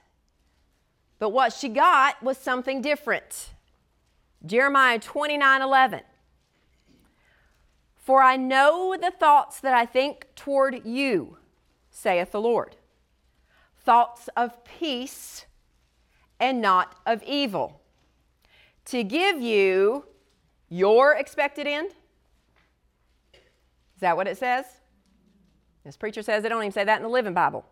but 1.18 1.30
what 1.30 1.52
she 1.52 1.68
got 1.68 2.23
was 2.23 2.38
something 2.38 2.80
different. 2.80 3.50
Jeremiah 4.47 5.00
29 5.00 5.61
11. 5.61 6.02
For 7.97 8.23
I 8.23 8.37
know 8.37 8.97
the 8.97 9.11
thoughts 9.11 9.59
that 9.59 9.75
I 9.75 9.85
think 9.85 10.28
toward 10.37 10.87
you, 10.87 11.38
saith 11.90 12.30
the 12.30 12.40
Lord 12.40 12.76
thoughts 13.85 14.29
of 14.37 14.64
peace 14.64 15.47
and 16.41 16.61
not 16.61 16.97
of 17.07 17.23
evil, 17.23 17.81
to 18.87 19.05
give 19.05 19.41
you 19.41 20.07
your 20.69 21.14
expected 21.14 21.67
end. 21.67 21.93
Is 23.33 24.00
that 24.00 24.17
what 24.17 24.26
it 24.26 24.37
says? 24.37 24.64
This 25.85 25.97
preacher 25.97 26.23
says 26.23 26.43
they 26.43 26.49
don't 26.49 26.62
even 26.62 26.73
say 26.73 26.85
that 26.85 26.97
in 26.97 27.03
the 27.03 27.09
Living 27.09 27.35
Bible. 27.35 27.64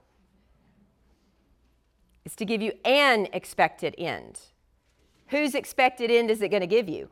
It's 2.24 2.36
to 2.36 2.44
give 2.44 2.62
you 2.62 2.72
an 2.84 3.26
expected 3.32 3.94
end. 3.98 4.40
Whose 5.28 5.54
expected 5.54 6.10
end 6.10 6.30
is 6.30 6.42
it 6.42 6.50
going 6.50 6.60
to 6.60 6.66
give 6.66 6.88
you? 6.88 7.08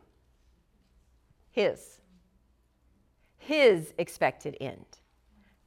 His. 1.50 2.00
His 3.38 3.92
expected 3.98 4.56
end, 4.60 4.84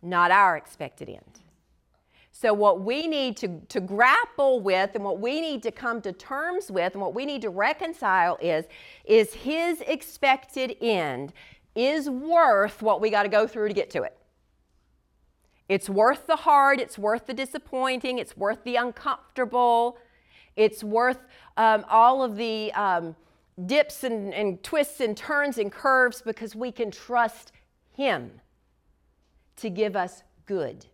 not 0.02 0.32
our 0.32 0.56
expected 0.56 1.10
end. 1.10 1.42
So, 2.36 2.52
what 2.52 2.82
we 2.82 3.08
need 3.08 3.38
to, 3.38 3.62
to 3.70 3.80
grapple 3.80 4.60
with 4.60 4.96
and 4.96 5.04
what 5.04 5.20
we 5.20 5.40
need 5.40 5.62
to 5.64 5.72
come 5.72 6.02
to 6.02 6.12
terms 6.12 6.72
with 6.72 6.94
and 6.94 7.02
what 7.02 7.14
we 7.14 7.28
need 7.28 7.44
to 7.44 7.52
reconcile 7.52 8.40
is, 8.42 8.66
is 9.06 9.34
his 9.36 9.82
expected 9.82 10.76
end 10.82 11.32
is 11.76 12.10
worth 12.10 12.82
what 12.82 13.02
we 13.02 13.12
got 13.12 13.24
to 13.24 13.30
go 13.30 13.46
through 13.46 13.68
to 13.68 13.74
get 13.74 13.92
to 13.92 14.02
it. 14.02 14.18
It's 15.70 15.88
worth 15.88 16.26
the 16.26 16.36
hard, 16.36 16.80
it's 16.80 16.98
worth 16.98 17.28
the 17.28 17.36
disappointing, 17.36 18.18
it's 18.18 18.36
worth 18.36 18.64
the 18.64 18.78
uncomfortable, 18.78 20.00
it's 20.56 20.84
worth 20.84 21.20
um, 21.56 21.86
all 21.88 22.24
of 22.24 22.36
the 22.36 22.74
um, 22.74 23.16
dips 23.68 24.04
and, 24.04 24.34
and 24.34 24.62
twists 24.64 25.02
and 25.02 25.16
turns 25.16 25.60
and 25.60 25.72
curves 25.72 26.24
because 26.24 26.56
we 26.56 26.72
can 26.72 26.90
trust 26.90 27.52
Him 27.92 28.42
to 29.58 29.70
give 29.70 29.96
us 29.96 30.24
good. 30.48 30.88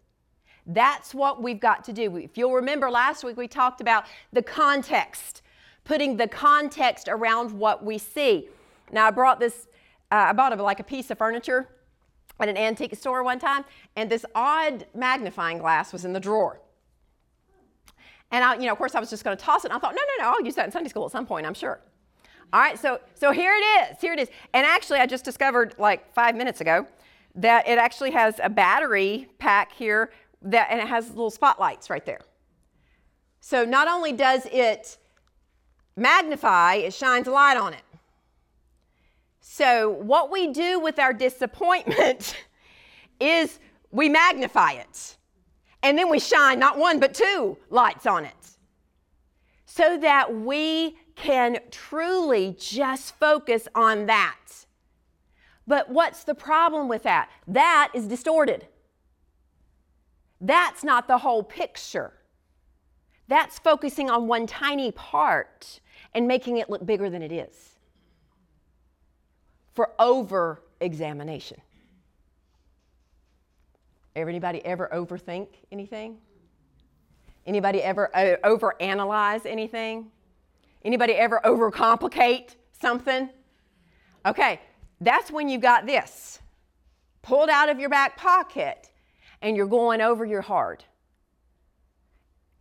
That's 0.72 1.16
what 1.16 1.42
we've 1.42 1.60
got 1.60 1.84
to 1.86 1.94
do. 1.94 2.16
If 2.18 2.38
you'll 2.38 2.54
remember 2.54 2.92
last 2.92 3.24
week, 3.24 3.38
we 3.38 3.48
talked 3.48 3.82
about 3.82 4.06
the 4.32 4.44
context, 4.44 5.42
putting 5.84 6.16
the 6.16 6.28
context 6.28 7.08
around 7.10 7.52
what 7.52 7.84
we 7.84 7.98
see. 7.98 8.50
Now, 8.92 9.08
I 9.08 9.12
brought 9.12 9.40
this, 9.40 9.68
uh, 10.12 10.28
I 10.30 10.34
bought 10.34 10.58
a, 10.58 10.62
like 10.62 10.80
a 10.80 10.84
piece 10.84 11.10
of 11.10 11.18
furniture 11.18 11.68
at 12.40 12.50
an 12.50 12.56
antique 12.56 12.96
store 12.96 13.24
one 13.24 13.40
time, 13.40 13.66
and 13.96 14.12
this 14.12 14.26
odd 14.36 14.86
magnifying 14.94 15.58
glass 15.58 15.92
was 15.92 16.06
in 16.06 16.14
the 16.14 16.20
drawer. 16.20 16.62
And 18.32 18.44
I, 18.44 18.54
you 18.54 18.68
know, 18.68 18.72
of 18.72 18.78
course, 18.78 18.94
I 18.94 19.00
was 19.00 19.10
just 19.10 19.24
going 19.24 19.36
to 19.36 19.44
toss 19.44 19.66
it. 19.66 19.72
And 19.72 19.74
I 19.76 19.80
thought, 19.80 19.96
no, 19.96 20.02
no, 20.02 20.24
no, 20.24 20.32
I'll 20.32 20.46
use 20.46 20.54
that 20.54 20.66
in 20.66 20.72
Sunday 20.72 20.90
school 20.90 21.06
at 21.06 21.12
some 21.12 21.26
point, 21.26 21.48
I'm 21.48 21.56
sure. 21.56 21.82
All 22.54 22.60
right, 22.60 22.78
so 22.78 23.00
so 23.16 23.32
here 23.32 23.54
it 23.56 23.92
is. 23.92 24.02
Here 24.02 24.14
it 24.14 24.20
is. 24.20 24.30
And 24.54 24.68
actually, 24.68 25.00
I 25.00 25.08
just 25.08 25.26
discovered 25.26 25.74
like 25.80 26.14
five 26.14 26.36
minutes 26.36 26.62
ago 26.62 26.86
that 27.36 27.68
it 27.68 27.78
actually 27.80 28.12
has 28.12 28.40
a 28.42 28.50
battery 28.50 29.28
pack 29.40 29.72
here 29.72 30.12
that, 30.42 30.68
and 30.70 30.80
it 30.80 30.88
has 30.88 31.10
little 31.10 31.32
spotlights 31.32 31.90
right 31.90 32.06
there. 32.06 32.22
So 33.40 33.66
not 33.66 33.88
only 33.88 34.12
does 34.12 34.46
it 34.52 34.98
magnify, 35.96 36.76
it 36.76 36.94
shines 36.94 37.28
a 37.28 37.32
light 37.32 37.58
on 37.58 37.74
it. 37.74 37.84
So 39.42 39.90
what 39.90 40.32
we 40.32 40.54
do 40.54 40.80
with 40.80 41.00
our 41.00 41.14
disappointment 41.14 42.36
is 43.20 43.60
we 43.92 44.08
magnify 44.10 44.74
it. 44.74 45.18
And 45.82 45.98
then 45.98 46.10
we 46.10 46.20
shine 46.20 46.60
not 46.60 46.78
one 46.78 47.00
but 47.00 47.14
two 47.14 47.58
lights 47.70 48.06
on 48.06 48.26
it. 48.26 48.34
So 49.66 49.98
that 49.98 50.34
we 50.34 50.98
can 51.16 51.60
truly 51.72 52.56
just 52.58 53.16
focus 53.16 53.68
on 53.76 54.08
that. 54.08 54.38
But 55.68 55.90
what's 55.90 56.24
the 56.24 56.34
problem 56.34 56.88
with 56.88 57.04
that? 57.04 57.30
That 57.48 57.92
is 57.94 58.08
distorted. 58.08 58.68
That's 60.42 60.84
not 60.84 61.08
the 61.08 61.18
whole 61.18 61.44
picture. 61.44 62.14
That's 63.28 63.60
focusing 63.60 64.10
on 64.10 64.28
one 64.28 64.48
tiny 64.48 64.92
part 64.92 65.80
and 66.14 66.28
making 66.28 66.58
it 66.58 66.70
look 66.70 66.86
bigger 66.86 67.10
than 67.10 67.22
it 67.22 67.32
is 67.32 67.76
for 69.74 69.92
over 70.00 70.64
examination. 70.82 71.62
Anybody 74.16 74.66
ever 74.66 74.90
overthink 74.92 75.48
anything? 75.72 76.18
Anybody 77.46 77.82
ever 77.82 78.16
uh, 78.16 78.36
overanalyze 78.44 79.46
anything? 79.46 80.12
Anybody 80.84 81.14
ever 81.14 81.40
overcomplicate 81.46 82.56
something? 82.82 83.30
Okay, 84.26 84.60
that's 85.02 85.32
when 85.32 85.48
you 85.48 85.58
got 85.58 85.86
this 85.86 86.40
pulled 87.22 87.50
out 87.50 87.70
of 87.70 87.80
your 87.80 87.90
back 87.90 88.18
pocket 88.18 88.90
and 89.42 89.56
you're 89.56 89.68
going 89.68 90.02
over 90.02 90.26
your 90.26 90.42
heart. 90.42 90.86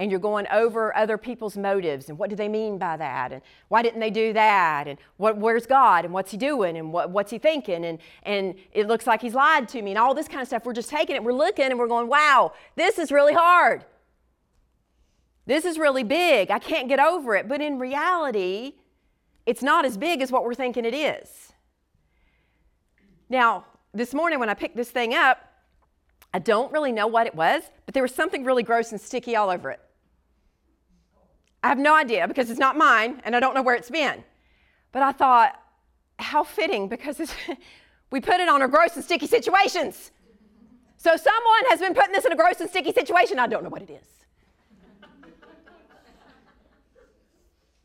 And 0.01 0.13
you're 0.13 0.21
going 0.21 0.47
over 0.53 0.97
other 0.97 1.19
people's 1.19 1.57
motives 1.57 2.09
and 2.09 2.17
what 2.17 2.31
do 2.31 2.37
they 2.37 2.49
mean 2.49 2.79
by 2.79 2.97
that? 2.97 3.33
And 3.33 3.43
why 3.67 3.83
didn't 3.83 3.99
they 3.99 4.11
do 4.11 4.33
that? 4.33 4.87
And 4.87 4.97
what, 5.17 5.39
where's 5.39 5.67
God? 5.67 6.05
And 6.05 6.15
what's 6.15 6.31
he 6.31 6.37
doing? 6.37 6.77
And 6.77 6.93
what, 6.93 7.11
what's 7.11 7.33
he 7.33 7.39
thinking? 7.39 7.85
And, 7.85 7.99
and 8.23 8.55
it 8.71 8.87
looks 8.87 9.09
like 9.09 9.21
he's 9.21 9.35
lied 9.35 9.69
to 9.71 9.83
me 9.83 9.91
and 9.91 9.99
all 9.99 10.15
this 10.15 10.29
kind 10.29 10.41
of 10.41 10.47
stuff. 10.47 10.65
We're 10.65 10.73
just 10.73 10.89
taking 10.89 11.17
it, 11.17 11.25
we're 11.25 11.33
looking 11.33 11.65
and 11.65 11.81
we're 11.81 11.89
going, 11.89 12.07
wow, 12.07 12.53
this 12.77 12.97
is 12.97 13.11
really 13.11 13.35
hard. 13.35 13.85
This 15.47 15.65
is 15.65 15.79
really 15.79 16.05
big. 16.05 16.53
I 16.53 16.61
can't 16.61 16.89
get 16.89 17.01
over 17.01 17.35
it. 17.35 17.49
But 17.49 17.61
in 17.61 17.81
reality, 17.81 18.75
it's 19.47 19.65
not 19.65 19.85
as 19.85 19.97
big 19.97 20.23
as 20.23 20.31
what 20.31 20.45
we're 20.45 20.55
thinking 20.55 20.85
it 20.85 20.95
is. 20.95 21.55
Now, 23.29 23.65
this 23.93 24.15
morning 24.15 24.39
when 24.39 24.49
I 24.49 24.55
picked 24.55 24.77
this 24.77 24.91
thing 24.91 25.15
up, 25.15 25.48
I 26.33 26.39
don't 26.39 26.73
really 26.73 26.93
know 26.93 27.07
what 27.07 27.27
it 27.27 27.35
was, 27.35 27.63
but 27.87 27.95
there 27.95 28.03
was 28.03 28.15
something 28.15 28.45
really 28.45 28.63
gross 28.63 28.93
and 28.93 29.01
sticky 29.01 29.35
all 29.35 29.51
over 29.51 29.71
it. 29.71 29.81
I 31.63 31.69
have 31.69 31.79
no 31.79 31.95
idea 31.95 32.29
because 32.29 32.51
it's 32.51 32.61
not 32.61 32.77
mine 32.77 33.21
and 33.25 33.35
I 33.35 33.41
don't 33.41 33.55
know 33.55 33.63
where 33.63 33.75
it's 33.75 33.91
been. 33.91 34.23
But 34.93 35.03
I 35.03 35.13
thought, 35.13 35.61
how 36.19 36.45
fitting 36.45 36.89
because 36.89 37.21
we 38.11 38.21
put 38.21 38.41
it 38.41 38.49
on 38.49 38.63
our 38.63 38.69
gross 38.69 38.97
and 38.97 39.05
sticky 39.05 39.27
situations. 39.27 40.11
So 40.97 41.17
someone 41.17 41.65
has 41.69 41.81
been 41.81 41.95
putting 41.95 42.13
this 42.13 42.25
in 42.25 42.33
a 42.33 42.37
gross 42.37 42.61
and 42.61 42.69
sticky 42.69 42.93
situation. 42.93 43.39
I 43.39 43.47
don't 43.47 43.63
know 43.63 43.71
what 43.71 43.83
it 43.83 43.91
is. 43.91 44.05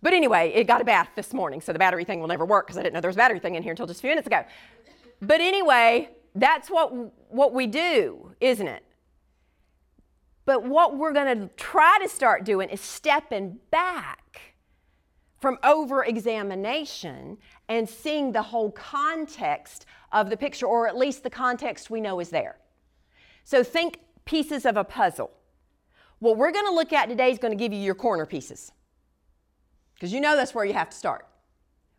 but 0.01 0.13
anyway, 0.13 0.51
it 0.55 0.65
got 0.65 0.81
a 0.81 0.83
bath 0.83 1.09
this 1.15 1.33
morning, 1.33 1.61
so 1.61 1.71
the 1.71 1.79
battery 1.79 2.03
thing 2.03 2.19
will 2.19 2.27
never 2.27 2.45
work 2.45 2.67
because 2.67 2.77
I 2.77 2.81
didn't 2.81 2.95
know 2.95 3.01
there 3.01 3.09
was 3.09 3.15
a 3.15 3.19
battery 3.19 3.39
thing 3.39 3.55
in 3.55 3.63
here 3.63 3.71
until 3.71 3.87
just 3.87 3.99
a 3.99 4.01
few 4.01 4.09
minutes 4.09 4.27
ago. 4.27 4.43
But 5.21 5.41
anyway, 5.41 6.09
that's 6.35 6.69
what, 6.69 6.91
what 7.29 7.53
we 7.53 7.67
do, 7.67 8.33
isn't 8.39 8.67
it? 8.67 8.83
But 10.45 10.63
what 10.63 10.97
we're 10.97 11.13
going 11.13 11.39
to 11.39 11.49
try 11.55 11.97
to 12.01 12.09
start 12.09 12.43
doing 12.43 12.69
is 12.69 12.81
stepping 12.81 13.59
back 13.71 14.41
from 15.39 15.57
over 15.63 16.03
examination 16.03 17.37
and 17.69 17.87
seeing 17.87 18.31
the 18.31 18.41
whole 18.41 18.71
context 18.71 19.85
of 20.11 20.29
the 20.29 20.37
picture, 20.37 20.65
or 20.65 20.87
at 20.87 20.97
least 20.97 21.23
the 21.23 21.29
context 21.29 21.89
we 21.89 22.01
know 22.01 22.19
is 22.19 22.29
there. 22.29 22.57
So 23.43 23.63
think 23.63 23.99
pieces 24.25 24.65
of 24.65 24.77
a 24.77 24.83
puzzle. 24.83 25.31
What 26.19 26.37
we're 26.37 26.51
going 26.51 26.65
to 26.65 26.73
look 26.73 26.93
at 26.93 27.09
today 27.09 27.31
is 27.31 27.39
going 27.39 27.51
to 27.51 27.61
give 27.61 27.73
you 27.73 27.79
your 27.79 27.95
corner 27.95 28.25
pieces. 28.25 28.71
Because 29.93 30.13
you 30.13 30.21
know 30.21 30.35
that's 30.35 30.55
where 30.55 30.65
you 30.65 30.73
have 30.73 30.89
to 30.89 30.95
start 30.95 31.27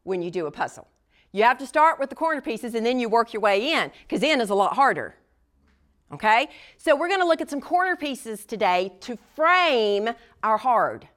when 0.03 0.23
you 0.23 0.31
do 0.31 0.47
a 0.47 0.51
puzzle. 0.51 0.89
You 1.35 1.43
have 1.43 1.59
to 1.59 1.67
start 1.67 1.99
with 1.99 2.11
the 2.11 2.15
corner 2.15 2.41
pieces 2.41 2.77
and 2.77 2.87
then 2.87 3.01
you 3.01 3.09
work 3.09 3.33
your 3.33 3.41
way 3.43 3.73
in, 3.73 3.91
because 4.03 4.23
in 4.23 4.41
is 4.41 4.51
a 4.51 4.55
lot 4.55 4.75
harder. 4.75 5.17
Okay? 6.13 6.47
So 6.77 6.95
we're 6.95 7.09
going 7.09 7.19
to 7.19 7.27
look 7.27 7.41
at 7.41 7.51
some 7.51 7.61
corner 7.61 7.97
pieces 7.97 8.45
today 8.45 8.93
to 9.01 9.19
frame 9.35 10.11
our 10.45 10.57
hard. 10.57 11.09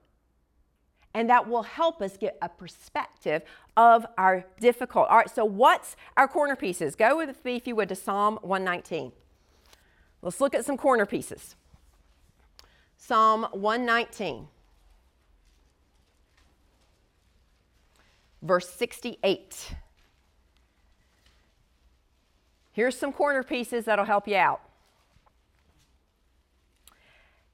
And 1.14 1.30
that 1.30 1.48
will 1.48 1.62
help 1.62 2.02
us 2.02 2.16
get 2.16 2.36
a 2.42 2.48
perspective 2.48 3.42
of 3.76 4.06
our 4.18 4.44
difficult. 4.58 5.08
All 5.08 5.18
right, 5.18 5.30
so 5.30 5.44
what's 5.44 5.94
our 6.16 6.26
corner 6.26 6.56
pieces? 6.56 6.96
Go 6.96 7.16
with 7.16 7.44
me, 7.44 7.54
if 7.54 7.68
you 7.68 7.76
would, 7.76 7.88
to 7.88 7.94
Psalm 7.94 8.40
119. 8.42 9.12
Let's 10.20 10.40
look 10.40 10.52
at 10.52 10.64
some 10.64 10.76
corner 10.76 11.06
pieces. 11.06 11.54
Psalm 12.96 13.46
119, 13.52 14.48
verse 18.42 18.68
68. 18.68 19.76
Here's 22.78 22.96
some 22.96 23.12
corner 23.12 23.42
pieces 23.42 23.86
that'll 23.86 24.04
help 24.04 24.28
you 24.28 24.36
out. 24.36 24.60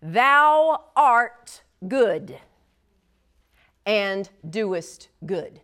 Thou 0.03 0.85
art 0.95 1.63
good 1.89 2.37
and 3.87 4.29
doest 4.47 5.09
good. 5.25 5.63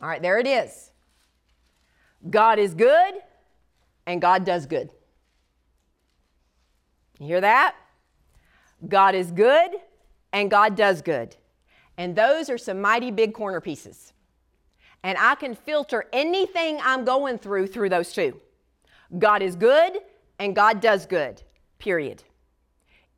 All 0.00 0.06
right, 0.06 0.22
there 0.22 0.38
it 0.38 0.46
is. 0.46 0.92
God 2.30 2.60
is 2.60 2.76
good 2.76 3.14
and 4.06 4.20
God 4.20 4.44
does 4.44 4.66
good. 4.66 4.90
You 7.18 7.26
hear 7.26 7.40
that? 7.40 7.74
God 8.86 9.16
is 9.16 9.32
good 9.32 9.72
and 10.32 10.48
God 10.48 10.76
does 10.76 11.02
good. 11.02 11.34
And 11.98 12.14
those 12.14 12.48
are 12.48 12.58
some 12.58 12.80
mighty 12.80 13.10
big 13.10 13.34
corner 13.34 13.60
pieces. 13.60 14.13
And 15.04 15.18
I 15.18 15.36
can 15.36 15.54
filter 15.54 16.06
anything 16.12 16.80
I'm 16.82 17.04
going 17.04 17.38
through 17.38 17.68
through 17.68 17.90
those 17.90 18.12
two. 18.12 18.40
God 19.18 19.42
is 19.42 19.54
good 19.54 19.98
and 20.38 20.56
God 20.56 20.80
does 20.80 21.06
good, 21.06 21.42
period. 21.78 22.24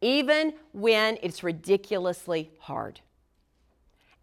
Even 0.00 0.52
when 0.73 1.16
it's 1.23 1.43
ridiculously 1.43 2.50
hard. 2.59 3.00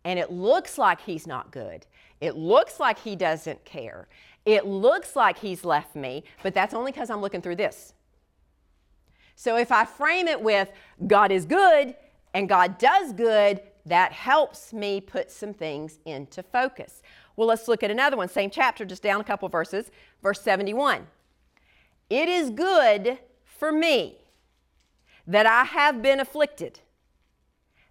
And 0.03 0.19
it 0.19 0.29
looks 0.29 0.77
like 0.77 1.01
He's 1.01 1.25
not 1.25 1.51
good. 1.51 1.87
It 2.19 2.35
looks 2.35 2.79
like 2.79 2.99
He 2.99 3.15
doesn't 3.15 3.63
care. 3.63 4.07
It 4.45 4.65
looks 4.65 5.15
like 5.15 5.39
He's 5.39 5.63
left 5.63 5.95
me, 5.95 6.25
but 6.43 6.53
that's 6.53 6.73
only 6.73 6.91
because 6.91 7.09
I'm 7.09 7.21
looking 7.21 7.41
through 7.41 7.55
this. 7.55 7.93
So 9.35 9.55
if 9.55 9.71
I 9.71 9.85
frame 9.85 10.27
it 10.27 10.41
with 10.41 10.69
God 11.07 11.31
is 11.31 11.45
good 11.45 11.95
and 12.33 12.49
God 12.49 12.77
does 12.77 13.13
good, 13.13 13.61
that 13.85 14.11
helps 14.11 14.73
me 14.73 15.01
put 15.01 15.31
some 15.31 15.53
things 15.53 15.99
into 16.05 16.43
focus. 16.43 17.01
Well, 17.35 17.47
let's 17.47 17.67
look 17.67 17.83
at 17.83 17.91
another 17.91 18.17
one, 18.17 18.29
same 18.29 18.49
chapter, 18.49 18.85
just 18.85 19.01
down 19.01 19.19
a 19.19 19.23
couple 19.23 19.49
verses, 19.49 19.89
verse 20.21 20.41
71. 20.41 21.07
It 22.09 22.29
is 22.29 22.49
good 22.49 23.17
for 23.43 23.71
me 23.71 24.17
that 25.25 25.45
I 25.45 25.63
have 25.63 26.01
been 26.01 26.19
afflicted, 26.19 26.79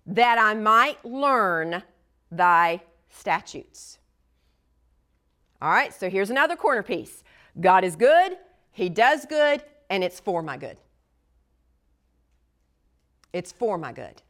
that 0.06 0.38
I 0.38 0.54
might 0.54 1.04
learn 1.04 1.82
thy 2.30 2.82
statutes. 3.08 3.98
All 5.60 5.70
right, 5.70 5.92
so 5.94 6.10
here's 6.10 6.30
another 6.30 6.56
corner 6.56 6.82
piece 6.82 7.24
God 7.60 7.84
is 7.84 7.96
good, 7.96 8.36
He 8.70 8.88
does 8.88 9.26
good, 9.26 9.62
and 9.90 10.04
it's 10.04 10.20
for 10.20 10.42
my 10.42 10.56
good. 10.56 10.76
It's 13.32 13.52
for 13.52 13.78
my 13.78 13.92
good. 13.92 14.22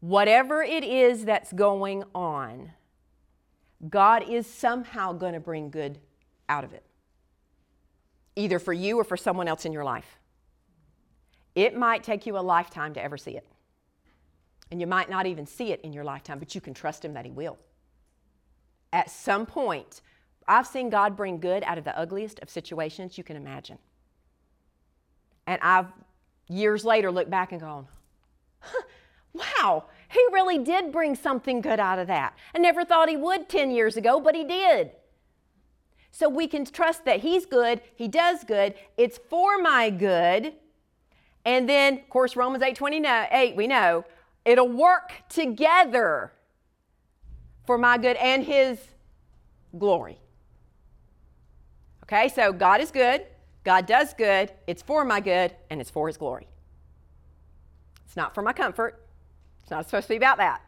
Whatever 0.00 0.62
it 0.62 0.84
is 0.84 1.24
that's 1.24 1.52
going 1.52 2.04
on, 2.14 2.72
God 3.88 4.28
is 4.28 4.46
somehow 4.46 5.12
going 5.12 5.34
to 5.34 5.40
bring 5.40 5.70
good 5.70 5.98
out 6.48 6.64
of 6.64 6.72
it, 6.72 6.84
either 8.36 8.58
for 8.58 8.72
you 8.72 8.98
or 8.98 9.04
for 9.04 9.16
someone 9.16 9.48
else 9.48 9.64
in 9.64 9.72
your 9.72 9.84
life. 9.84 10.18
It 11.54 11.76
might 11.76 12.02
take 12.02 12.26
you 12.26 12.36
a 12.36 12.40
lifetime 12.40 12.94
to 12.94 13.02
ever 13.02 13.16
see 13.16 13.36
it. 13.36 13.46
And 14.70 14.80
you 14.80 14.86
might 14.86 15.08
not 15.08 15.26
even 15.26 15.46
see 15.46 15.72
it 15.72 15.80
in 15.82 15.92
your 15.92 16.04
lifetime, 16.04 16.38
but 16.38 16.54
you 16.54 16.60
can 16.60 16.74
trust 16.74 17.04
Him 17.04 17.14
that 17.14 17.24
He 17.24 17.30
will. 17.30 17.58
At 18.92 19.10
some 19.10 19.46
point, 19.46 20.00
I've 20.48 20.66
seen 20.66 20.90
God 20.90 21.16
bring 21.16 21.38
good 21.38 21.62
out 21.64 21.78
of 21.78 21.84
the 21.84 21.96
ugliest 21.98 22.40
of 22.40 22.50
situations 22.50 23.16
you 23.16 23.24
can 23.24 23.36
imagine. 23.36 23.78
And 25.46 25.60
I've 25.62 25.86
years 26.48 26.84
later 26.84 27.10
looked 27.10 27.30
back 27.30 27.52
and 27.52 27.60
gone, 27.60 27.86
huh, 28.60 28.82
wow, 29.32 29.84
he 30.08 30.20
really 30.32 30.58
did 30.58 30.92
bring 30.92 31.14
something 31.14 31.60
good 31.60 31.80
out 31.80 31.98
of 31.98 32.06
that. 32.06 32.36
I 32.54 32.58
never 32.58 32.84
thought 32.84 33.08
he 33.08 33.16
would 33.16 33.48
10 33.48 33.70
years 33.70 33.96
ago, 33.96 34.20
but 34.20 34.34
he 34.34 34.44
did. 34.44 34.92
So 36.10 36.28
we 36.28 36.46
can 36.46 36.64
trust 36.64 37.04
that 37.06 37.20
he's 37.20 37.44
good, 37.44 37.80
he 37.96 38.06
does 38.06 38.44
good, 38.44 38.74
it's 38.96 39.18
for 39.28 39.58
my 39.58 39.90
good. 39.90 40.54
And 41.44 41.68
then, 41.68 41.94
of 41.94 42.08
course, 42.08 42.36
Romans 42.36 42.62
8 42.62 42.76
28, 42.76 43.56
we 43.56 43.66
know 43.66 44.04
it'll 44.44 44.68
work 44.68 45.12
together 45.28 46.32
for 47.66 47.76
my 47.78 47.98
good 47.98 48.16
and 48.16 48.44
his 48.44 48.78
glory. 49.76 50.18
Okay, 52.04 52.28
so 52.28 52.52
God 52.52 52.80
is 52.80 52.90
good, 52.90 53.26
God 53.64 53.86
does 53.86 54.12
good, 54.12 54.52
it's 54.66 54.82
for 54.82 55.04
my 55.04 55.20
good, 55.20 55.54
and 55.70 55.80
it's 55.80 55.90
for 55.90 56.06
His 56.06 56.18
glory. 56.18 56.46
It's 58.04 58.14
not 58.14 58.34
for 58.34 58.42
my 58.42 58.52
comfort. 58.52 59.03
It's 59.64 59.70
not 59.70 59.86
supposed 59.86 60.04
to 60.04 60.10
be 60.10 60.16
about 60.16 60.36
that. 60.36 60.60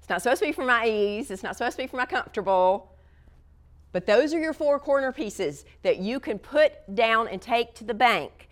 It's 0.00 0.08
not 0.08 0.22
supposed 0.22 0.40
to 0.40 0.46
be 0.46 0.52
for 0.52 0.64
my 0.64 0.86
ease. 0.86 1.30
It's 1.30 1.42
not 1.42 1.56
supposed 1.56 1.76
to 1.78 1.82
be 1.82 1.86
for 1.86 1.96
my 1.96 2.06
comfortable. 2.06 2.92
But 3.90 4.06
those 4.06 4.34
are 4.34 4.38
your 4.38 4.52
four 4.52 4.78
corner 4.78 5.12
pieces 5.12 5.64
that 5.82 5.96
you 5.96 6.20
can 6.20 6.38
put 6.38 6.94
down 6.94 7.26
and 7.26 7.40
take 7.40 7.74
to 7.76 7.84
the 7.84 7.94
bank. 7.94 8.48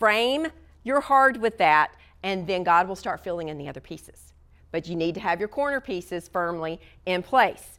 Frame 0.00 0.48
your 0.82 1.00
heart 1.00 1.40
with 1.40 1.58
that, 1.58 1.92
and 2.22 2.46
then 2.46 2.64
God 2.64 2.88
will 2.88 2.96
start 2.96 3.22
filling 3.22 3.48
in 3.48 3.56
the 3.56 3.68
other 3.68 3.80
pieces. 3.80 4.32
But 4.72 4.88
you 4.88 4.96
need 4.96 5.14
to 5.14 5.20
have 5.20 5.38
your 5.38 5.48
corner 5.48 5.80
pieces 5.80 6.26
firmly 6.28 6.80
in 7.06 7.22
place. 7.22 7.78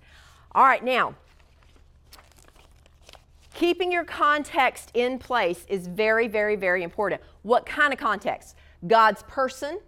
All 0.55 0.63
right, 0.63 0.83
now, 0.83 1.15
Keeping 3.59 3.91
your 3.91 4.05
context 4.05 4.89
in 4.93 5.19
place 5.19 5.65
is 5.67 5.85
very, 5.85 6.29
very, 6.29 6.55
very 6.55 6.81
important. 6.81 7.21
What 7.41 7.65
kind 7.65 7.91
of 7.91 7.99
context? 7.99 8.55
God's 8.87 9.21
person, 9.23 9.81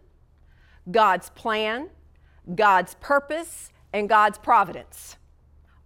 God's 0.90 1.30
plan, 1.32 1.90
God's 2.56 2.96
purpose, 2.96 3.72
and 3.94 4.10
God's 4.10 4.38
providence. 4.38 5.18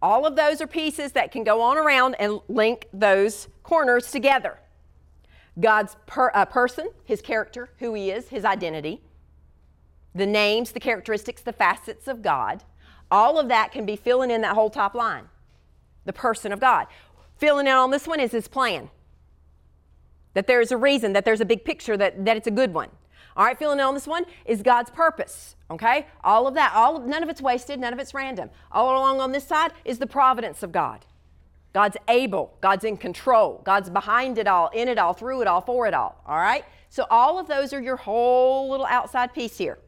All 0.02 0.26
of 0.26 0.36
those 0.36 0.62
are 0.62 0.68
pieces 0.68 1.14
that 1.14 1.32
can 1.32 1.44
go 1.44 1.62
on 1.62 1.78
around 1.78 2.16
and 2.20 2.40
link 2.48 2.88
those 2.94 3.48
corners 3.64 4.12
together. 4.12 4.60
God's 5.60 5.96
per, 6.06 6.32
uh, 6.34 6.46
person, 6.46 6.90
his 7.06 7.22
character, 7.22 7.70
who 7.80 7.94
he 7.94 8.12
is, 8.12 8.30
his 8.30 8.46
identity, 8.46 9.02
the 10.14 10.26
names, 10.26 10.72
the 10.72 10.80
characteristics, 10.80 11.42
the 11.42 11.54
facets 11.54 12.08
of 12.08 12.22
God, 12.22 12.64
all 13.10 13.40
of 13.40 13.48
that 13.50 13.72
can 13.72 13.86
be 13.86 13.96
filling 13.96 14.32
in 14.32 14.42
that 14.42 14.56
whole 14.56 14.70
top 14.70 14.96
line. 14.96 15.26
The 16.06 16.14
person 16.14 16.52
of 16.52 16.60
God. 16.60 16.88
Filling 17.38 17.68
in 17.68 17.74
on 17.74 17.92
this 17.92 18.08
one 18.08 18.20
is 18.20 18.32
his 18.32 18.48
plan. 18.48 18.90
That 20.34 20.48
there's 20.48 20.72
a 20.72 20.78
reason, 20.78 21.14
that 21.14 21.26
there's 21.26 21.42
a 21.42 21.46
big 21.46 21.64
picture, 21.66 21.98
that, 21.98 22.26
that 22.26 22.38
it's 22.38 22.48
a 22.48 22.52
good 22.52 22.74
one. 22.74 22.90
All 23.36 23.45
right, 23.45 23.58
feeling 23.58 23.80
in 23.80 23.86
on 23.86 23.93
this 23.93 24.08
one 24.08 24.26
is 24.45 24.62
God's 24.62 24.89
purpose. 24.89 25.56
Okay? 25.69 26.08
All 26.24 26.48
of 26.48 26.54
that, 26.54 26.74
all 26.74 26.98
of, 26.98 27.06
none 27.06 27.24
of 27.24 27.30
it's 27.30 27.41
wasted, 27.41 27.80
none 27.80 27.91
of 27.91 28.00
it's 28.00 28.13
random. 28.13 28.50
All 28.71 28.98
along 28.98 29.19
on 29.19 29.32
this 29.32 29.45
side 29.45 29.71
is 29.84 30.00
the 30.00 30.08
providence 30.08 30.63
of 30.63 30.71
God. 30.71 31.06
God's 31.74 31.98
able, 32.08 32.56
God's 32.62 32.86
in 32.86 32.95
control, 32.95 33.62
God's 33.65 33.89
behind 33.89 34.38
it 34.38 34.48
all, 34.48 34.69
in 34.69 34.88
it 34.88 34.98
all, 34.98 35.13
through 35.13 35.41
it 35.41 35.48
all, 35.48 35.60
for 35.60 35.88
it 35.88 35.93
all. 35.93 36.21
All 36.26 36.38
right? 36.38 36.63
So 36.89 37.06
all 37.10 37.38
of 37.38 37.48
those 37.48 37.74
are 37.74 37.82
your 37.82 37.98
whole 37.98 38.69
little 38.69 38.86
outside 38.86 39.34
piece 39.34 39.58
here. 39.58 39.80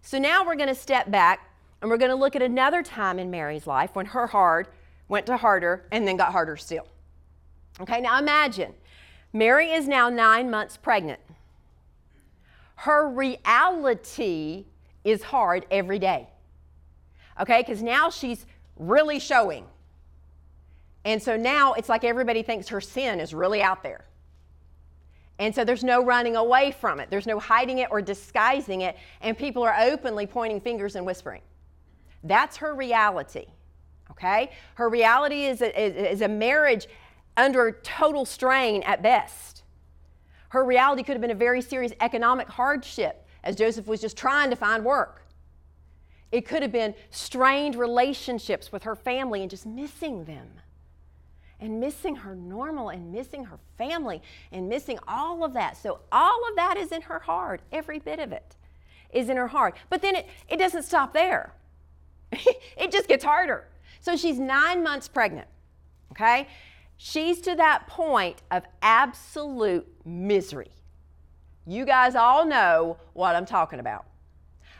So 0.00 0.18
now 0.18 0.44
we're 0.46 0.56
going 0.56 0.68
to 0.68 0.74
step 0.74 1.10
back 1.10 1.50
And 1.82 1.90
we're 1.90 1.98
going 1.98 2.10
to 2.10 2.16
look 2.16 2.36
at 2.36 2.42
another 2.42 2.82
time 2.82 3.18
in 3.18 3.30
Mary's 3.30 3.66
life 3.66 3.90
when 3.94 4.06
her 4.06 4.28
hard 4.28 4.68
went 5.08 5.26
to 5.26 5.36
harder 5.36 5.84
and 5.90 6.06
then 6.06 6.16
got 6.16 6.30
harder 6.30 6.56
still. 6.56 6.86
Okay, 7.80 8.00
now 8.00 8.18
imagine 8.18 8.74
Mary 9.32 9.72
is 9.72 9.88
now 9.88 10.08
nine 10.08 10.48
months 10.48 10.76
pregnant. 10.76 11.18
Her 12.82 13.08
reality 13.08 14.64
is 15.04 15.22
hard 15.22 15.66
every 15.70 16.00
day. 16.00 16.28
Okay, 17.40 17.60
because 17.60 17.80
now 17.80 18.10
she's 18.10 18.44
really 18.76 19.20
showing. 19.20 19.66
And 21.04 21.22
so 21.22 21.36
now 21.36 21.74
it's 21.74 21.88
like 21.88 22.02
everybody 22.02 22.42
thinks 22.42 22.66
her 22.70 22.80
sin 22.80 23.20
is 23.20 23.32
really 23.34 23.62
out 23.62 23.84
there. 23.84 24.04
And 25.38 25.54
so 25.54 25.64
there's 25.64 25.84
no 25.84 26.04
running 26.04 26.34
away 26.34 26.72
from 26.72 26.98
it, 26.98 27.08
there's 27.08 27.28
no 27.28 27.38
hiding 27.38 27.78
it 27.78 27.88
or 27.92 28.02
disguising 28.02 28.80
it, 28.80 28.96
and 29.20 29.38
people 29.38 29.62
are 29.62 29.76
openly 29.78 30.26
pointing 30.26 30.60
fingers 30.60 30.96
and 30.96 31.06
whispering. 31.06 31.42
That's 32.24 32.56
her 32.56 32.74
reality. 32.74 33.46
Okay? 34.10 34.50
Her 34.74 34.88
reality 34.88 35.44
is 35.44 35.62
a, 35.62 36.10
is, 36.10 36.20
a 36.20 36.26
marriage 36.26 36.88
under 37.36 37.78
total 37.84 38.24
strain 38.24 38.82
at 38.82 39.04
best. 39.04 39.51
Her 40.52 40.62
reality 40.62 41.02
could 41.02 41.14
have 41.14 41.22
been 41.22 41.30
a 41.30 41.34
very 41.34 41.62
serious 41.62 41.92
economic 42.02 42.46
hardship 42.46 43.26
as 43.42 43.56
Joseph 43.56 43.86
was 43.86 44.02
just 44.02 44.18
trying 44.18 44.50
to 44.50 44.56
find 44.56 44.84
work. 44.84 45.22
It 46.30 46.46
could 46.46 46.60
have 46.60 46.70
been 46.70 46.94
strained 47.10 47.74
relationships 47.74 48.70
with 48.70 48.82
her 48.82 48.94
family 48.94 49.40
and 49.40 49.48
just 49.48 49.64
missing 49.64 50.26
them. 50.26 50.46
And 51.58 51.80
missing 51.80 52.16
her 52.16 52.36
normal 52.36 52.90
and 52.90 53.10
missing 53.10 53.46
her 53.46 53.58
family 53.78 54.20
and 54.50 54.68
missing 54.68 54.98
all 55.08 55.42
of 55.42 55.54
that. 55.54 55.78
So, 55.78 56.00
all 56.12 56.46
of 56.50 56.56
that 56.56 56.76
is 56.76 56.92
in 56.92 57.00
her 57.00 57.20
heart. 57.20 57.62
Every 57.72 57.98
bit 57.98 58.18
of 58.18 58.30
it 58.30 58.54
is 59.10 59.30
in 59.30 59.38
her 59.38 59.48
heart. 59.48 59.74
But 59.88 60.02
then 60.02 60.16
it, 60.16 60.28
it 60.50 60.58
doesn't 60.58 60.82
stop 60.82 61.14
there, 61.14 61.54
it 62.32 62.92
just 62.92 63.08
gets 63.08 63.24
harder. 63.24 63.68
So, 64.00 64.16
she's 64.16 64.38
nine 64.38 64.82
months 64.82 65.08
pregnant, 65.08 65.48
okay? 66.10 66.46
She's 67.04 67.40
to 67.40 67.56
that 67.56 67.88
point 67.88 68.42
of 68.52 68.62
absolute 68.80 69.88
misery. 70.04 70.70
You 71.66 71.84
guys 71.84 72.14
all 72.14 72.46
know 72.46 72.96
what 73.12 73.34
I'm 73.34 73.44
talking 73.44 73.80
about. 73.80 74.06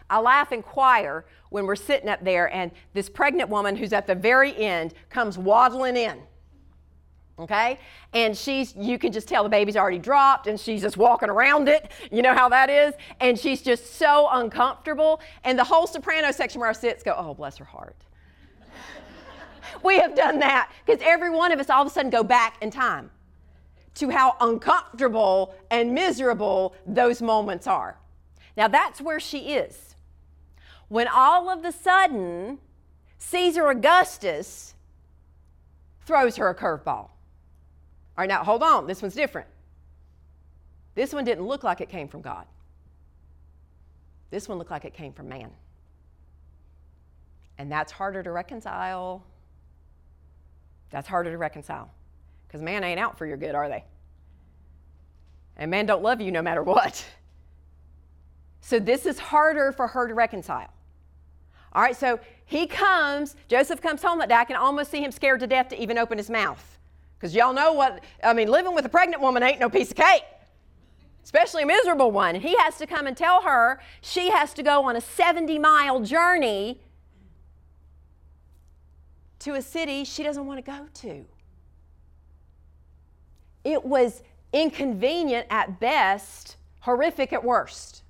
I 0.08 0.20
laugh 0.20 0.52
and 0.52 0.64
choir 0.64 1.24
when 1.50 1.66
we're 1.66 1.74
sitting 1.74 2.08
up 2.08 2.22
there 2.22 2.46
and 2.54 2.70
this 2.94 3.08
pregnant 3.08 3.50
woman 3.50 3.74
who's 3.74 3.92
at 3.92 4.06
the 4.06 4.14
very 4.14 4.56
end 4.56 4.94
comes 5.10 5.36
waddling 5.36 5.96
in. 5.96 6.22
Okay? 7.40 7.80
And 8.12 8.36
she's, 8.36 8.76
you 8.76 9.00
can 9.00 9.10
just 9.10 9.26
tell 9.26 9.42
the 9.42 9.48
baby's 9.48 9.76
already 9.76 9.98
dropped 9.98 10.46
and 10.46 10.60
she's 10.60 10.82
just 10.82 10.96
walking 10.96 11.28
around 11.28 11.68
it. 11.68 11.90
You 12.12 12.22
know 12.22 12.34
how 12.34 12.48
that 12.50 12.70
is? 12.70 12.94
And 13.18 13.36
she's 13.36 13.62
just 13.62 13.96
so 13.96 14.28
uncomfortable. 14.30 15.20
And 15.42 15.58
the 15.58 15.64
whole 15.64 15.88
soprano 15.88 16.30
section 16.30 16.60
where 16.60 16.70
I 16.70 16.72
sit 16.72 17.02
go, 17.04 17.16
oh, 17.18 17.34
bless 17.34 17.56
her 17.56 17.64
heart 17.64 17.96
we 19.84 19.98
have 19.98 20.14
done 20.14 20.38
that 20.40 20.72
because 20.84 21.02
every 21.04 21.30
one 21.30 21.52
of 21.52 21.60
us 21.60 21.70
all 21.70 21.82
of 21.82 21.88
a 21.88 21.90
sudden 21.90 22.10
go 22.10 22.22
back 22.22 22.56
in 22.62 22.70
time 22.70 23.10
to 23.94 24.08
how 24.10 24.36
uncomfortable 24.40 25.54
and 25.70 25.92
miserable 25.92 26.74
those 26.86 27.20
moments 27.20 27.66
are. 27.66 27.98
Now 28.56 28.68
that's 28.68 29.00
where 29.00 29.20
she 29.20 29.54
is. 29.54 29.96
When 30.88 31.08
all 31.08 31.48
of 31.48 31.64
a 31.64 31.72
sudden, 31.72 32.58
Caesar 33.18 33.68
Augustus 33.68 34.74
throws 36.04 36.36
her 36.36 36.48
a 36.48 36.54
curveball. 36.54 36.86
All 36.86 38.18
right, 38.18 38.28
now 38.28 38.44
hold 38.44 38.62
on, 38.62 38.86
this 38.86 39.00
one's 39.00 39.14
different. 39.14 39.48
This 40.94 41.14
one 41.14 41.24
didn't 41.24 41.46
look 41.46 41.64
like 41.64 41.80
it 41.80 41.88
came 41.88 42.08
from 42.08 42.20
God. 42.20 42.46
This 44.30 44.48
one 44.48 44.58
looked 44.58 44.70
like 44.70 44.84
it 44.84 44.92
came 44.92 45.12
from 45.12 45.28
man. 45.28 45.50
And 47.58 47.70
that's 47.70 47.92
harder 47.92 48.22
to 48.22 48.30
reconcile 48.30 49.24
that's 50.92 51.08
harder 51.08 51.30
to 51.32 51.38
reconcile 51.38 51.90
because 52.46 52.62
man 52.62 52.84
ain't 52.84 53.00
out 53.00 53.18
for 53.18 53.26
your 53.26 53.38
good, 53.38 53.54
are 53.56 53.68
they? 53.68 53.82
And 55.56 55.70
man 55.70 55.86
don't 55.86 56.02
love 56.02 56.20
you 56.20 56.30
no 56.30 56.42
matter 56.42 56.62
what. 56.62 57.04
So 58.64 58.78
this 58.78 59.06
is 59.06 59.18
harder 59.18 59.72
for 59.72 59.88
her 59.88 60.06
to 60.06 60.14
reconcile. 60.14 60.72
All 61.72 61.82
right, 61.82 61.96
so 61.96 62.20
he 62.44 62.68
comes, 62.68 63.34
Joseph 63.48 63.80
comes 63.80 64.00
home 64.02 64.20
that 64.20 64.28
day. 64.28 64.36
I 64.36 64.44
can 64.44 64.54
almost 64.54 64.92
see 64.92 65.02
him 65.02 65.10
scared 65.10 65.40
to 65.40 65.48
death 65.48 65.70
to 65.70 65.82
even 65.82 65.98
open 65.98 66.16
his 66.16 66.30
mouth. 66.30 66.78
Because 67.18 67.34
y'all 67.34 67.52
know 67.52 67.72
what, 67.72 68.04
I 68.22 68.32
mean, 68.32 68.46
living 68.46 68.72
with 68.72 68.86
a 68.86 68.88
pregnant 68.88 69.20
woman 69.20 69.42
ain't 69.42 69.58
no 69.58 69.68
piece 69.68 69.90
of 69.90 69.96
cake, 69.96 70.22
especially 71.24 71.64
a 71.64 71.66
miserable 71.66 72.12
one. 72.12 72.36
And 72.36 72.44
he 72.44 72.56
has 72.58 72.78
to 72.78 72.86
come 72.86 73.08
and 73.08 73.16
tell 73.16 73.42
her 73.42 73.80
she 74.00 74.30
has 74.30 74.54
to 74.54 74.62
go 74.62 74.84
on 74.84 74.94
a 74.94 75.00
70 75.00 75.58
mile 75.58 75.98
journey 75.98 76.80
to 79.42 79.54
a 79.54 79.62
city 79.62 80.04
she 80.04 80.22
doesn't 80.22 80.46
want 80.46 80.64
to 80.64 80.70
go 80.70 80.86
to. 80.94 81.24
It 83.64 83.84
was 83.84 84.22
inconvenient 84.52 85.46
at 85.50 85.80
best, 85.80 86.56
horrific 86.80 87.32
at 87.32 87.44
worst. 87.44 88.02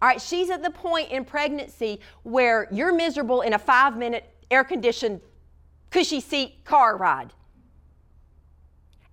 All 0.00 0.08
right, 0.08 0.20
she's 0.20 0.50
at 0.50 0.62
the 0.62 0.70
point 0.70 1.10
in 1.10 1.24
pregnancy 1.24 2.00
where 2.24 2.66
you're 2.72 2.92
miserable 2.92 3.42
in 3.42 3.52
a 3.52 3.58
five 3.58 3.96
minute 3.96 4.28
air 4.50 4.64
conditioned, 4.64 5.20
cushy 5.90 6.20
seat 6.20 6.64
car 6.64 6.96
ride. 6.96 7.32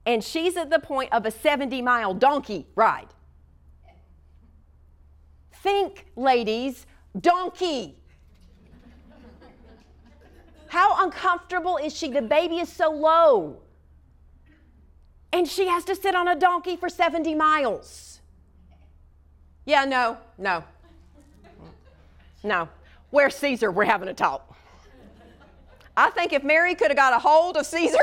And 0.05 0.23
she's 0.23 0.57
at 0.57 0.71
the 0.71 0.79
point 0.79 1.13
of 1.13 1.25
a 1.25 1.31
70 1.31 1.81
mile 1.83 2.15
donkey 2.15 2.65
ride. 2.75 3.07
Think, 5.51 6.07
ladies, 6.15 6.87
donkey. 7.19 7.98
How 10.69 11.03
uncomfortable 11.03 11.77
is 11.77 11.95
she? 11.95 12.09
The 12.09 12.21
baby 12.21 12.59
is 12.59 12.69
so 12.69 12.91
low. 12.91 13.57
And 15.33 15.47
she 15.47 15.67
has 15.67 15.83
to 15.85 15.95
sit 15.95 16.15
on 16.15 16.27
a 16.27 16.35
donkey 16.35 16.75
for 16.75 16.89
70 16.89 17.33
miles. 17.35 18.21
Yeah, 19.65 19.85
no, 19.85 20.17
no. 20.37 20.63
No. 22.43 22.69
Where's 23.09 23.35
Caesar? 23.35 23.71
We're 23.71 23.85
having 23.85 24.09
a 24.09 24.13
talk. 24.13 24.55
I 25.97 26.11
think 26.11 26.33
if 26.33 26.43
Mary 26.43 26.75
could 26.75 26.89
have 26.89 26.97
got 26.97 27.13
a 27.13 27.19
hold 27.19 27.57
of 27.57 27.65
Caesar, 27.65 27.97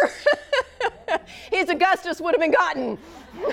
his 1.51 1.69
Augustus 1.69 2.21
would 2.21 2.35
have 2.35 2.41
been 2.41 2.51
gotten. 2.51 2.99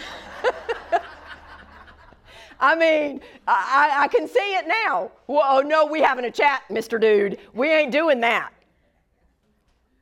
I 2.60 2.76
mean, 2.76 3.21
I, 3.47 3.91
I, 4.02 4.08
can 4.08 4.28
see 4.28 4.56
it 4.56 4.67
now. 4.67 5.12
Well, 5.28 5.43
oh, 5.45 5.62
no, 5.62 5.86
we 5.86 6.02
having 6.02 6.26
a 6.26 6.32
chat, 6.32 6.63
Mr. 6.69 6.99
Dude. 6.99 7.38
We 7.54 7.69
ain't 7.69 7.91
doing 7.91 8.21
that. 8.21 8.52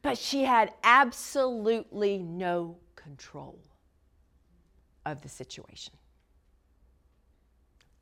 But 0.02 0.18
she 0.18 0.44
had 0.44 0.74
absolutely 0.84 2.18
no 2.18 2.78
control 2.96 3.60
of 5.06 5.22
the 5.22 5.30
situation. 5.30 5.94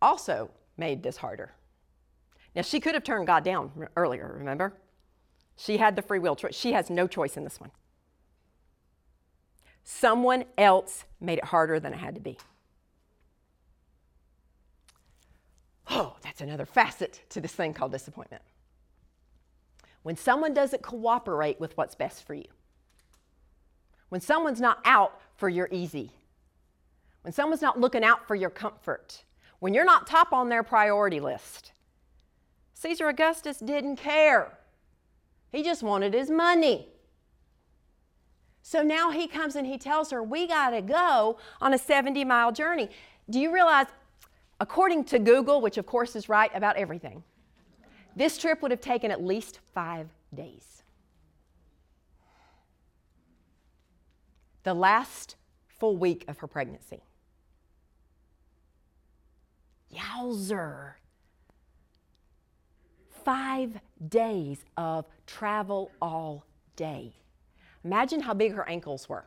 Also, 0.01 0.49
made 0.77 1.03
this 1.03 1.17
harder. 1.17 1.51
Now, 2.55 2.61
she 2.61 2.79
could 2.79 2.93
have 2.93 3.03
turned 3.03 3.27
God 3.27 3.43
down 3.43 3.71
earlier, 3.95 4.35
remember? 4.37 4.73
She 5.57 5.77
had 5.77 5.95
the 5.95 6.01
free 6.01 6.19
will 6.19 6.35
choice. 6.35 6.55
She 6.55 6.71
has 6.71 6.89
no 6.89 7.05
choice 7.05 7.35
in 7.35 7.43
this 7.43 7.59
one. 7.59 7.71
Someone 9.83 10.45
else 10.57 11.03
made 11.19 11.37
it 11.37 11.45
harder 11.45 11.79
than 11.79 11.93
it 11.93 11.97
had 11.97 12.15
to 12.15 12.21
be. 12.21 12.37
Oh, 15.89 16.15
that's 16.21 16.39
another 16.39 16.65
facet 16.65 17.23
to 17.29 17.41
this 17.41 17.51
thing 17.51 17.73
called 17.73 17.91
disappointment 17.91 18.43
when 20.03 20.15
someone 20.15 20.53
doesn't 20.53 20.81
cooperate 20.81 21.59
with 21.59 21.75
what's 21.77 21.95
best 21.95 22.25
for 22.25 22.33
you, 22.33 22.47
when 24.09 24.21
someone's 24.21 24.61
not 24.61 24.79
out 24.85 25.19
for 25.35 25.49
your 25.49 25.69
easy, 25.71 26.11
when 27.21 27.33
someone's 27.33 27.61
not 27.61 27.79
looking 27.79 28.03
out 28.03 28.27
for 28.27 28.35
your 28.35 28.49
comfort, 28.49 29.23
when 29.59 29.73
you're 29.73 29.85
not 29.85 30.07
top 30.07 30.33
on 30.33 30.49
their 30.49 30.63
priority 30.63 31.19
list. 31.19 31.73
Caesar 32.73 33.09
Augustus 33.09 33.59
didn't 33.59 33.97
care. 33.97 34.57
He 35.51 35.63
just 35.63 35.83
wanted 35.83 36.13
his 36.13 36.29
money. 36.31 36.87
So 38.61 38.81
now 38.83 39.11
he 39.11 39.27
comes 39.27 39.55
and 39.55 39.67
he 39.67 39.77
tells 39.77 40.11
her, 40.11 40.23
We 40.23 40.47
got 40.47 40.69
to 40.71 40.81
go 40.81 41.37
on 41.59 41.73
a 41.73 41.77
70 41.77 42.23
mile 42.23 42.51
journey. 42.51 42.89
Do 43.29 43.39
you 43.39 43.53
realize, 43.53 43.87
according 44.59 45.05
to 45.05 45.19
Google, 45.19 45.59
which 45.59 45.77
of 45.77 45.85
course 45.85 46.15
is 46.15 46.29
right 46.29 46.51
about 46.53 46.77
everything, 46.77 47.23
this 48.19 48.37
trip 48.37 48.61
would 48.61 48.69
have 48.71 48.81
taken 48.81 49.11
at 49.11 49.23
least 49.23 49.59
five 49.73 50.09
days. 50.35 50.83
The 54.63 54.73
last 54.73 55.37
full 55.67 55.95
week 55.95 56.25
of 56.27 56.37
her 56.39 56.47
pregnancy. 56.47 57.01
Yowzer. 59.95 60.95
Five 63.23 63.79
days 64.09 64.65
of 64.75 65.05
travel 65.25 65.89
all 66.01 66.45
day. 66.75 67.13
Imagine 67.85 68.19
how 68.19 68.33
big 68.33 68.51
her 68.51 68.67
ankles 68.67 69.07
were. 69.07 69.23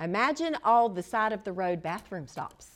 Imagine 0.00 0.54
all 0.62 0.90
the 0.90 1.02
side 1.02 1.32
of 1.32 1.44
the 1.44 1.52
road 1.52 1.82
bathroom 1.82 2.26
stops. 2.26 2.72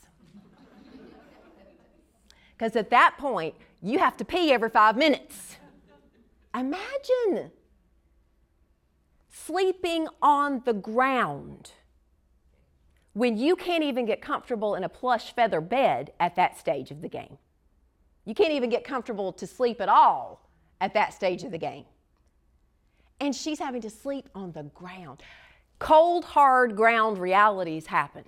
Because 2.56 2.74
at 2.74 2.88
that 2.88 3.16
point, 3.18 3.54
you 3.82 3.98
have 3.98 4.16
to 4.16 4.24
pee 4.24 4.52
every 4.52 4.70
five 4.70 4.96
minutes. 4.96 5.56
Imagine 6.54 7.50
sleeping 9.28 10.08
on 10.20 10.62
the 10.64 10.72
ground 10.72 11.72
when 13.12 13.36
you 13.36 13.56
can't 13.56 13.82
even 13.82 14.04
get 14.04 14.20
comfortable 14.20 14.74
in 14.74 14.84
a 14.84 14.88
plush 14.88 15.34
feather 15.34 15.60
bed 15.60 16.12
at 16.20 16.36
that 16.36 16.58
stage 16.58 16.90
of 16.90 17.00
the 17.00 17.08
game. 17.08 17.38
You 18.24 18.34
can't 18.34 18.52
even 18.52 18.70
get 18.70 18.84
comfortable 18.84 19.32
to 19.32 19.46
sleep 19.46 19.80
at 19.80 19.88
all 19.88 20.50
at 20.80 20.94
that 20.94 21.14
stage 21.14 21.44
of 21.44 21.50
the 21.50 21.58
game. 21.58 21.84
And 23.20 23.34
she's 23.34 23.58
having 23.58 23.80
to 23.82 23.90
sleep 23.90 24.28
on 24.34 24.52
the 24.52 24.64
ground. 24.64 25.22
Cold, 25.78 26.24
hard 26.24 26.76
ground 26.76 27.18
realities 27.18 27.86
happen. 27.86 28.24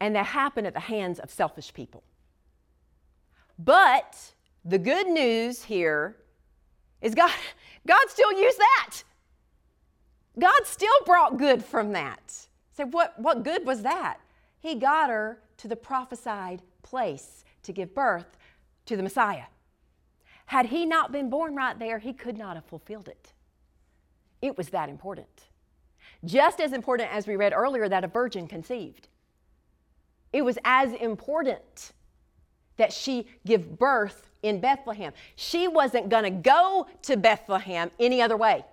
And 0.00 0.14
they 0.14 0.22
happen 0.22 0.66
at 0.66 0.74
the 0.74 0.80
hands 0.80 1.18
of 1.18 1.30
selfish 1.30 1.72
people. 1.72 2.02
But 3.64 4.16
the 4.64 4.78
good 4.78 5.06
news 5.06 5.62
here 5.62 6.16
is 7.02 7.14
God, 7.14 7.32
God 7.86 8.08
still 8.08 8.32
used 8.32 8.58
that. 8.58 9.02
God 10.38 10.62
still 10.64 10.88
brought 11.04 11.36
good 11.36 11.62
from 11.62 11.92
that. 11.92 12.30
Say, 12.30 12.84
so 12.84 12.86
what, 12.86 13.18
what 13.18 13.42
good 13.42 13.66
was 13.66 13.82
that? 13.82 14.18
He 14.60 14.76
got 14.76 15.10
her 15.10 15.42
to 15.58 15.68
the 15.68 15.76
prophesied 15.76 16.62
place 16.82 17.44
to 17.62 17.72
give 17.72 17.94
birth 17.94 18.38
to 18.86 18.96
the 18.96 19.02
Messiah. 19.02 19.44
Had 20.46 20.66
he 20.66 20.86
not 20.86 21.12
been 21.12 21.28
born 21.28 21.54
right 21.54 21.78
there, 21.78 21.98
he 21.98 22.12
could 22.12 22.38
not 22.38 22.56
have 22.56 22.64
fulfilled 22.64 23.08
it. 23.08 23.32
It 24.40 24.56
was 24.56 24.70
that 24.70 24.88
important. 24.88 25.48
Just 26.24 26.60
as 26.60 26.72
important 26.72 27.12
as 27.12 27.26
we 27.26 27.36
read 27.36 27.52
earlier 27.52 27.88
that 27.88 28.04
a 28.04 28.08
virgin 28.08 28.46
conceived. 28.46 29.08
It 30.32 30.42
was 30.42 30.58
as 30.64 30.92
important 30.94 31.92
that 32.80 32.92
she 32.94 33.26
give 33.46 33.78
birth 33.78 34.30
in 34.42 34.58
Bethlehem. 34.58 35.12
She 35.36 35.68
wasn't 35.68 36.08
going 36.08 36.24
to 36.24 36.30
go 36.30 36.86
to 37.02 37.16
Bethlehem 37.18 37.90
any 38.00 38.22
other 38.22 38.38
way. 38.38 38.64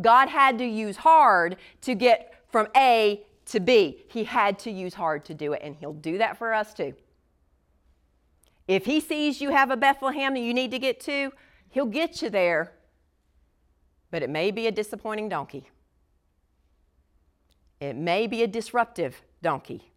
God 0.00 0.28
had 0.28 0.58
to 0.58 0.66
use 0.66 0.98
hard 0.98 1.56
to 1.80 1.94
get 1.94 2.34
from 2.50 2.68
A 2.76 3.22
to 3.46 3.60
B. 3.60 4.04
He 4.08 4.24
had 4.24 4.58
to 4.60 4.70
use 4.70 4.92
hard 4.92 5.24
to 5.24 5.34
do 5.34 5.54
it, 5.54 5.62
and 5.64 5.74
He'll 5.74 5.94
do 5.94 6.18
that 6.18 6.36
for 6.36 6.52
us 6.52 6.74
too. 6.74 6.92
If 8.68 8.84
He 8.84 9.00
sees 9.00 9.40
you 9.40 9.50
have 9.50 9.70
a 9.70 9.76
Bethlehem 9.76 10.34
that 10.34 10.40
you 10.40 10.52
need 10.52 10.70
to 10.70 10.78
get 10.78 11.00
to, 11.00 11.32
He'll 11.70 11.86
get 11.86 12.20
you 12.20 12.28
there, 12.28 12.72
but 14.10 14.22
it 14.22 14.28
may 14.28 14.50
be 14.50 14.66
a 14.66 14.70
disappointing 14.70 15.30
donkey. 15.30 15.70
It 17.80 17.96
may 17.96 18.26
be 18.26 18.42
a 18.42 18.46
disruptive 18.46 19.22
donkey. 19.42 19.89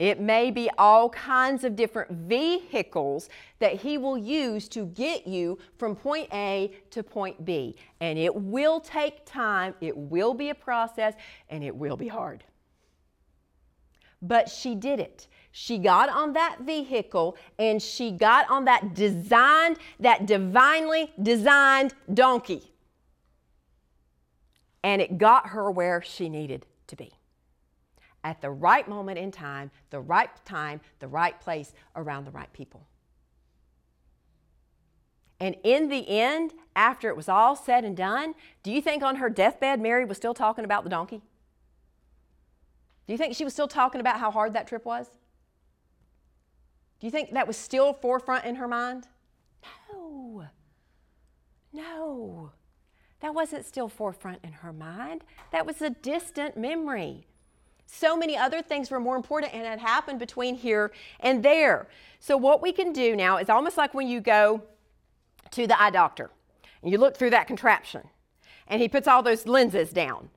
It 0.00 0.18
may 0.18 0.50
be 0.50 0.70
all 0.78 1.10
kinds 1.10 1.62
of 1.62 1.76
different 1.76 2.10
vehicles 2.10 3.28
that 3.58 3.74
He 3.74 3.98
will 3.98 4.16
use 4.16 4.66
to 4.70 4.86
get 4.86 5.26
you 5.26 5.58
from 5.76 5.94
point 5.94 6.26
A 6.32 6.72
to 6.92 7.02
point 7.02 7.44
B. 7.44 7.76
And 8.00 8.18
it 8.18 8.34
will 8.34 8.80
take 8.80 9.26
time, 9.26 9.74
it 9.82 9.94
will 9.94 10.32
be 10.32 10.48
a 10.48 10.54
process, 10.54 11.12
and 11.50 11.62
it 11.62 11.76
will 11.76 11.98
be 11.98 12.08
hard. 12.08 12.44
But 14.22 14.48
she 14.48 14.74
did 14.74 15.00
it. 15.00 15.28
She 15.52 15.76
got 15.76 16.08
on 16.08 16.32
that 16.32 16.60
vehicle 16.62 17.36
and 17.58 17.82
she 17.82 18.10
got 18.10 18.48
on 18.48 18.64
that 18.66 18.94
designed, 18.94 19.78
that 19.98 20.24
divinely 20.24 21.12
designed 21.20 21.92
donkey. 22.14 22.72
And 24.82 25.02
it 25.02 25.18
got 25.18 25.48
her 25.48 25.70
where 25.70 26.00
she 26.00 26.28
needed 26.28 26.64
to 26.86 26.96
be 26.96 27.12
at 28.22 28.40
the 28.40 28.50
right 28.50 28.86
moment 28.88 29.18
in 29.18 29.30
time, 29.30 29.70
the 29.90 30.00
right 30.00 30.30
time, 30.44 30.80
the 30.98 31.08
right 31.08 31.40
place, 31.40 31.72
around 31.96 32.24
the 32.24 32.30
right 32.30 32.52
people. 32.52 32.86
And 35.38 35.56
in 35.64 35.88
the 35.88 36.06
end, 36.08 36.52
after 36.76 37.08
it 37.08 37.16
was 37.16 37.28
all 37.28 37.56
said 37.56 37.84
and 37.84 37.96
done, 37.96 38.34
do 38.62 38.70
you 38.70 38.82
think 38.82 39.02
on 39.02 39.16
her 39.16 39.30
deathbed 39.30 39.80
Mary 39.80 40.04
was 40.04 40.18
still 40.18 40.34
talking 40.34 40.64
about 40.64 40.84
the 40.84 40.90
donkey? 40.90 41.22
Do 43.06 43.14
you 43.14 43.18
think 43.18 43.34
she 43.34 43.44
was 43.44 43.54
still 43.54 43.66
talking 43.66 44.00
about 44.00 44.20
how 44.20 44.30
hard 44.30 44.52
that 44.52 44.68
trip 44.68 44.84
was? 44.84 45.06
Do 47.00 47.06
you 47.06 47.10
think 47.10 47.32
that 47.32 47.46
was 47.46 47.56
still 47.56 47.94
forefront 47.94 48.44
in 48.44 48.56
her 48.56 48.68
mind? 48.68 49.08
No. 49.90 50.44
No. 51.72 52.52
That 53.20 53.34
wasn't 53.34 53.64
still 53.64 53.88
forefront 53.88 54.40
in 54.44 54.52
her 54.52 54.72
mind. 54.72 55.24
That 55.52 55.64
was 55.64 55.80
a 55.80 55.90
distant 55.90 56.56
memory. 56.58 57.26
So 57.92 58.16
many 58.16 58.36
other 58.36 58.62
things 58.62 58.90
were 58.90 59.00
more 59.00 59.16
important 59.16 59.52
and 59.52 59.66
had 59.66 59.80
happened 59.80 60.20
between 60.20 60.54
here 60.54 60.92
and 61.18 61.42
there. 61.42 61.88
So, 62.20 62.36
what 62.36 62.62
we 62.62 62.72
can 62.72 62.92
do 62.92 63.16
now 63.16 63.36
is 63.36 63.50
almost 63.50 63.76
like 63.76 63.94
when 63.94 64.06
you 64.06 64.20
go 64.20 64.62
to 65.50 65.66
the 65.66 65.80
eye 65.80 65.90
doctor 65.90 66.30
and 66.82 66.92
you 66.92 66.98
look 66.98 67.16
through 67.16 67.30
that 67.30 67.48
contraption 67.48 68.02
and 68.68 68.80
he 68.80 68.88
puts 68.88 69.08
all 69.08 69.22
those 69.22 69.46
lenses 69.46 69.90
down. 69.90 70.30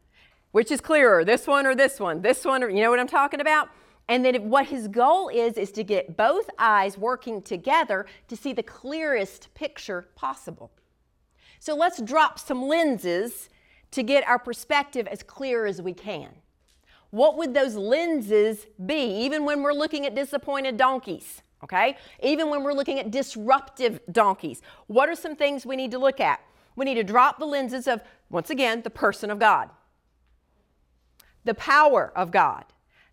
Which 0.51 0.71
is 0.71 0.81
clearer, 0.81 1.23
this 1.23 1.47
one 1.47 1.65
or 1.65 1.75
this 1.75 1.99
one, 1.99 2.21
this 2.21 2.43
one, 2.43 2.63
or 2.63 2.69
you 2.69 2.81
know 2.81 2.89
what 2.89 2.99
I'm 2.99 3.07
talking 3.07 3.39
about? 3.39 3.69
And 4.07 4.25
then 4.25 4.49
what 4.49 4.67
his 4.67 4.87
goal 4.87 5.29
is, 5.29 5.53
is 5.57 5.71
to 5.73 5.83
get 5.83 6.17
both 6.17 6.49
eyes 6.59 6.97
working 6.97 7.41
together 7.41 8.05
to 8.27 8.35
see 8.35 8.53
the 8.53 8.63
clearest 8.63 9.53
picture 9.53 10.07
possible. 10.15 10.71
So 11.59 11.75
let's 11.75 12.01
drop 12.01 12.39
some 12.39 12.67
lenses 12.67 13.49
to 13.91 14.03
get 14.03 14.27
our 14.27 14.39
perspective 14.39 15.07
as 15.07 15.23
clear 15.23 15.65
as 15.65 15.81
we 15.81 15.93
can 15.93 16.29
what 17.13 17.37
would 17.37 17.53
those 17.53 17.75
lenses 17.75 18.65
be, 18.83 19.23
even 19.23 19.45
when 19.45 19.61
we're 19.61 19.71
looking 19.71 20.07
at 20.07 20.15
disappointed 20.15 20.77
donkeys? 20.77 21.43
Okay? 21.63 21.95
Even 22.23 22.49
when 22.49 22.63
we're 22.63 22.73
looking 22.73 22.99
at 22.99 23.11
disruptive 23.11 23.99
donkeys, 24.11 24.63
what 24.87 25.07
are 25.07 25.13
some 25.13 25.35
things 25.35 25.63
we 25.63 25.75
need 25.75 25.91
to 25.91 25.99
look 25.99 26.19
at? 26.19 26.39
We 26.75 26.85
need 26.85 26.95
to 26.95 27.03
drop 27.03 27.37
the 27.37 27.45
lenses 27.45 27.87
of, 27.87 28.01
once 28.31 28.49
again, 28.49 28.81
the 28.81 28.89
person 28.89 29.29
of 29.29 29.37
God, 29.37 29.69
the 31.43 31.53
power 31.53 32.11
of 32.15 32.31
God, 32.31 32.65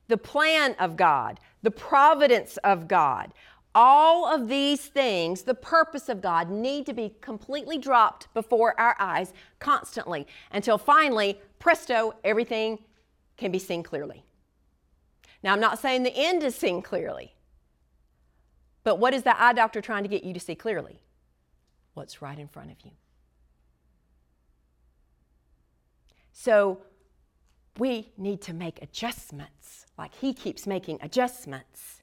the 0.08 0.16
plan 0.16 0.74
of 0.78 0.96
God, 0.96 1.38
the 1.60 1.70
providence 1.70 2.56
of 2.64 2.88
God. 2.88 3.34
All 3.74 4.26
of 4.34 4.48
these 4.48 4.80
things, 4.86 5.42
the 5.42 5.54
purpose 5.54 6.08
of 6.08 6.22
God, 6.22 6.48
need 6.48 6.86
to 6.86 6.94
be 6.94 7.12
completely 7.20 7.76
dropped 7.76 8.32
before 8.32 8.80
our 8.80 8.96
eyes 8.98 9.34
constantly 9.58 10.26
until 10.52 10.78
finally, 10.78 11.38
presto, 11.58 12.14
everything 12.24 12.78
can 13.40 13.50
be 13.50 13.58
seen 13.58 13.82
clearly. 13.82 14.22
Now, 15.42 15.52
I'm 15.52 15.60
not 15.60 15.78
saying 15.78 16.04
the 16.04 16.14
end 16.14 16.42
is 16.42 16.54
seen 16.54 16.82
clearly, 16.82 17.34
but 18.84 18.98
what 18.98 19.14
is 19.14 19.22
the 19.22 19.42
eye 19.42 19.54
doctor 19.54 19.80
trying 19.80 20.04
to 20.04 20.08
get 20.08 20.22
you 20.22 20.34
to 20.34 20.40
see 20.40 20.54
clearly? 20.54 21.00
What's 21.94 22.22
right 22.22 22.38
in 22.38 22.46
front 22.46 22.70
of 22.70 22.76
you. 22.84 22.92
So, 26.32 26.82
we 27.78 28.12
need 28.16 28.42
to 28.42 28.52
make 28.52 28.82
adjustments, 28.82 29.86
like 29.98 30.14
he 30.14 30.32
keeps 30.32 30.66
making 30.66 30.98
adjustments, 31.02 32.02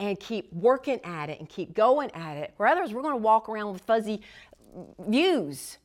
and 0.00 0.18
keep 0.18 0.52
working 0.52 1.00
at 1.04 1.30
it 1.30 1.38
and 1.38 1.48
keep 1.48 1.74
going 1.74 2.10
at 2.12 2.36
it. 2.36 2.54
Or 2.58 2.66
others, 2.66 2.92
we're 2.92 3.02
going 3.02 3.14
to 3.14 3.22
walk 3.22 3.48
around 3.48 3.72
with 3.72 3.82
fuzzy 3.82 4.22
views, 4.98 5.78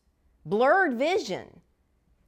blurred 0.45 0.95
vision. 0.95 1.61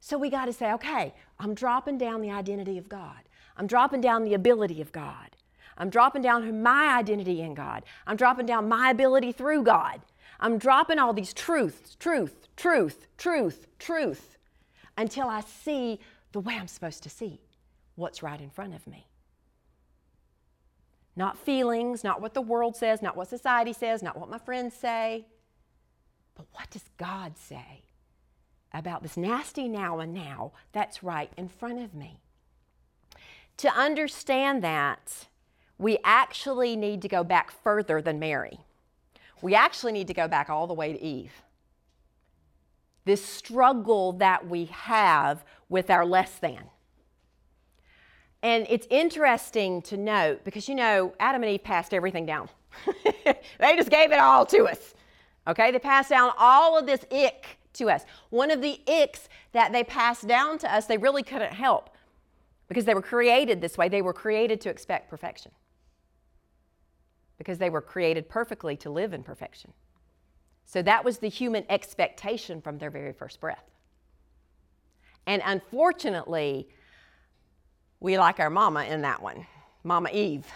So 0.00 0.16
we 0.16 0.30
got 0.30 0.46
to 0.46 0.52
say, 0.52 0.72
okay, 0.72 1.14
I'm 1.38 1.54
dropping 1.54 1.98
down 1.98 2.22
the 2.22 2.30
identity 2.30 2.78
of 2.78 2.88
God. 2.88 3.28
I'm 3.56 3.66
dropping 3.66 4.00
down 4.00 4.24
the 4.24 4.34
ability 4.34 4.80
of 4.80 4.92
God. 4.92 5.36
I'm 5.76 5.90
dropping 5.90 6.22
down 6.22 6.62
my 6.62 6.98
identity 6.98 7.42
in 7.42 7.54
God. 7.54 7.84
I'm 8.06 8.16
dropping 8.16 8.46
down 8.46 8.68
my 8.68 8.90
ability 8.90 9.32
through 9.32 9.64
God. 9.64 10.00
I'm 10.40 10.58
dropping 10.58 10.98
all 10.98 11.12
these 11.12 11.34
truths, 11.34 11.96
truth, 11.96 12.48
truth, 12.56 13.06
truth, 13.18 13.66
truth, 13.78 14.38
until 14.96 15.28
I 15.28 15.42
see 15.42 16.00
the 16.32 16.40
way 16.40 16.56
I'm 16.56 16.66
supposed 16.66 17.02
to 17.02 17.10
see 17.10 17.40
what's 17.94 18.22
right 18.22 18.40
in 18.40 18.50
front 18.50 18.74
of 18.74 18.86
me. 18.86 19.06
Not 21.14 21.36
feelings, 21.36 22.02
not 22.02 22.22
what 22.22 22.32
the 22.32 22.40
world 22.40 22.76
says, 22.76 23.02
not 23.02 23.16
what 23.16 23.28
society 23.28 23.74
says, 23.74 24.02
not 24.02 24.18
what 24.18 24.30
my 24.30 24.38
friends 24.38 24.74
say, 24.74 25.26
but 26.34 26.46
what 26.52 26.70
does 26.70 26.84
God 26.96 27.36
say? 27.36 27.82
About 28.72 29.02
this 29.02 29.16
nasty 29.16 29.68
now 29.68 29.98
and 29.98 30.14
now 30.14 30.52
that's 30.72 31.02
right 31.02 31.32
in 31.36 31.48
front 31.48 31.80
of 31.80 31.94
me. 31.94 32.20
To 33.58 33.68
understand 33.68 34.62
that, 34.64 35.26
we 35.76 35.98
actually 36.04 36.76
need 36.76 37.02
to 37.02 37.08
go 37.08 37.24
back 37.24 37.50
further 37.50 38.00
than 38.00 38.18
Mary. 38.18 38.60
We 39.42 39.54
actually 39.54 39.92
need 39.92 40.06
to 40.08 40.14
go 40.14 40.28
back 40.28 40.50
all 40.50 40.66
the 40.66 40.74
way 40.74 40.92
to 40.92 41.02
Eve. 41.02 41.32
This 43.04 43.24
struggle 43.24 44.12
that 44.14 44.46
we 44.46 44.66
have 44.66 45.44
with 45.68 45.90
our 45.90 46.04
less 46.04 46.38
than. 46.38 46.64
And 48.42 48.66
it's 48.70 48.86
interesting 48.90 49.82
to 49.82 49.96
note 49.96 50.44
because 50.44 50.68
you 50.68 50.74
know, 50.74 51.14
Adam 51.20 51.42
and 51.42 51.52
Eve 51.52 51.64
passed 51.64 51.92
everything 51.92 52.26
down. 52.26 52.48
they 53.24 53.76
just 53.76 53.90
gave 53.90 54.12
it 54.12 54.18
all 54.18 54.46
to 54.46 54.64
us. 54.64 54.94
Okay? 55.46 55.70
They 55.70 55.78
passed 55.78 56.10
down 56.10 56.32
all 56.38 56.78
of 56.78 56.86
this 56.86 57.04
ick 57.10 57.59
to 57.74 57.90
us. 57.90 58.04
One 58.30 58.50
of 58.50 58.60
the 58.60 58.80
icks 58.86 59.28
that 59.52 59.72
they 59.72 59.84
passed 59.84 60.26
down 60.26 60.58
to 60.58 60.74
us, 60.74 60.86
they 60.86 60.98
really 60.98 61.22
couldn't 61.22 61.52
help. 61.52 61.90
because 62.68 62.84
they 62.84 62.94
were 62.94 63.02
created 63.02 63.60
this 63.60 63.76
way. 63.76 63.88
They 63.88 64.00
were 64.00 64.12
created 64.12 64.60
to 64.60 64.70
expect 64.70 65.10
perfection 65.10 65.50
because 67.36 67.58
they 67.58 67.68
were 67.68 67.80
created 67.80 68.28
perfectly 68.28 68.76
to 68.76 68.90
live 68.90 69.12
in 69.12 69.24
perfection. 69.24 69.72
So 70.66 70.80
that 70.82 71.04
was 71.04 71.18
the 71.18 71.28
human 71.28 71.64
expectation 71.68 72.60
from 72.60 72.78
their 72.78 72.90
very 72.90 73.12
first 73.12 73.40
breath. 73.40 73.64
And 75.26 75.42
unfortunately, 75.44 76.68
we 77.98 78.18
like 78.18 78.38
our 78.38 78.50
mama 78.50 78.84
in 78.84 79.02
that 79.02 79.20
one, 79.20 79.46
Mama 79.82 80.10
Eve. 80.12 80.46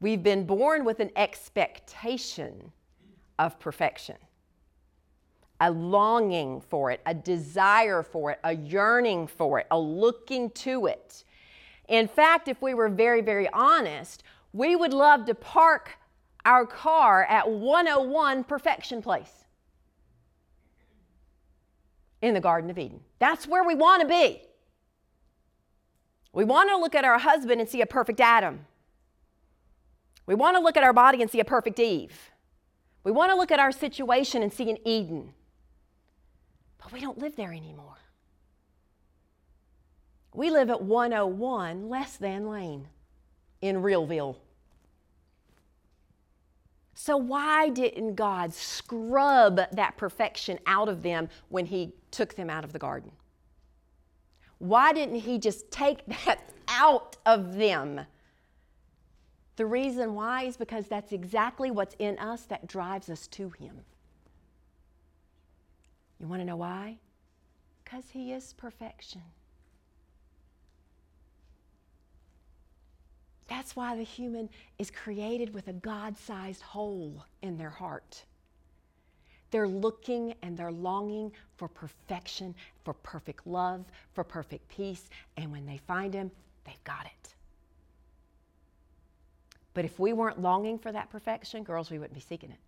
We've 0.00 0.22
been 0.22 0.46
born 0.46 0.84
with 0.84 1.00
an 1.00 1.10
expectation 1.16 2.70
of 3.40 3.58
perfection, 3.58 4.16
a 5.60 5.70
longing 5.70 6.60
for 6.60 6.90
it, 6.90 7.00
a 7.06 7.14
desire 7.14 8.02
for 8.02 8.32
it, 8.32 8.40
a 8.44 8.54
yearning 8.54 9.26
for 9.26 9.58
it, 9.58 9.66
a 9.70 9.78
looking 9.78 10.50
to 10.50 10.86
it. 10.86 11.24
In 11.88 12.06
fact, 12.06 12.48
if 12.48 12.60
we 12.62 12.74
were 12.74 12.88
very, 12.88 13.20
very 13.20 13.48
honest, 13.52 14.22
we 14.52 14.76
would 14.76 14.92
love 14.92 15.24
to 15.26 15.34
park 15.34 15.98
our 16.44 16.64
car 16.64 17.24
at 17.24 17.50
101 17.50 18.44
Perfection 18.44 19.02
Place 19.02 19.44
in 22.22 22.34
the 22.34 22.40
Garden 22.40 22.70
of 22.70 22.78
Eden. 22.78 23.00
That's 23.18 23.46
where 23.46 23.64
we 23.64 23.74
want 23.74 24.02
to 24.02 24.08
be. 24.08 24.42
We 26.32 26.44
want 26.44 26.68
to 26.70 26.76
look 26.76 26.94
at 26.94 27.04
our 27.04 27.18
husband 27.18 27.60
and 27.60 27.68
see 27.68 27.80
a 27.80 27.86
perfect 27.86 28.20
Adam. 28.20 28.66
We 30.26 30.34
want 30.34 30.56
to 30.56 30.62
look 30.62 30.76
at 30.76 30.84
our 30.84 30.92
body 30.92 31.22
and 31.22 31.30
see 31.30 31.40
a 31.40 31.44
perfect 31.44 31.80
Eve. 31.80 32.30
We 33.02 33.12
want 33.12 33.32
to 33.32 33.36
look 33.36 33.50
at 33.50 33.58
our 33.58 33.72
situation 33.72 34.42
and 34.42 34.52
see 34.52 34.70
an 34.70 34.76
Eden. 34.84 35.32
But 36.78 36.92
we 36.92 37.00
don't 37.00 37.18
live 37.18 37.36
there 37.36 37.52
anymore. 37.52 37.96
We 40.34 40.50
live 40.50 40.70
at 40.70 40.82
101 40.82 41.88
Less 41.88 42.16
Than 42.16 42.48
Lane 42.48 42.88
in 43.60 43.76
Realville. 43.76 44.36
So, 46.94 47.16
why 47.16 47.68
didn't 47.68 48.16
God 48.16 48.52
scrub 48.52 49.60
that 49.72 49.96
perfection 49.96 50.58
out 50.66 50.88
of 50.88 51.02
them 51.02 51.28
when 51.48 51.66
He 51.66 51.92
took 52.10 52.34
them 52.34 52.50
out 52.50 52.64
of 52.64 52.72
the 52.72 52.78
garden? 52.78 53.12
Why 54.58 54.92
didn't 54.92 55.20
He 55.20 55.38
just 55.38 55.70
take 55.70 56.04
that 56.24 56.40
out 56.68 57.16
of 57.24 57.54
them? 57.56 58.00
The 59.56 59.66
reason 59.66 60.14
why 60.14 60.44
is 60.44 60.56
because 60.56 60.86
that's 60.86 61.12
exactly 61.12 61.70
what's 61.70 61.94
in 61.98 62.18
us 62.18 62.42
that 62.46 62.66
drives 62.66 63.08
us 63.10 63.26
to 63.28 63.50
Him. 63.50 63.80
You 66.18 66.26
want 66.26 66.40
to 66.40 66.46
know 66.46 66.56
why? 66.56 66.98
Because 67.84 68.04
He 68.10 68.32
is 68.32 68.52
perfection. 68.54 69.22
That's 73.48 73.74
why 73.74 73.96
the 73.96 74.02
human 74.02 74.50
is 74.78 74.90
created 74.90 75.54
with 75.54 75.68
a 75.68 75.72
God 75.72 76.16
sized 76.18 76.62
hole 76.62 77.24
in 77.42 77.56
their 77.56 77.70
heart. 77.70 78.24
They're 79.50 79.68
looking 79.68 80.34
and 80.42 80.56
they're 80.56 80.70
longing 80.70 81.32
for 81.56 81.68
perfection, 81.68 82.54
for 82.84 82.92
perfect 82.92 83.46
love, 83.46 83.86
for 84.12 84.22
perfect 84.22 84.68
peace. 84.68 85.08
And 85.38 85.50
when 85.50 85.64
they 85.64 85.78
find 85.78 86.12
Him, 86.12 86.30
they've 86.64 86.84
got 86.84 87.06
it. 87.06 87.34
But 89.72 89.84
if 89.84 89.98
we 89.98 90.12
weren't 90.12 90.42
longing 90.42 90.78
for 90.78 90.92
that 90.92 91.08
perfection, 91.08 91.62
girls, 91.62 91.90
we 91.90 91.98
wouldn't 91.98 92.14
be 92.14 92.20
seeking 92.20 92.50
it. 92.50 92.58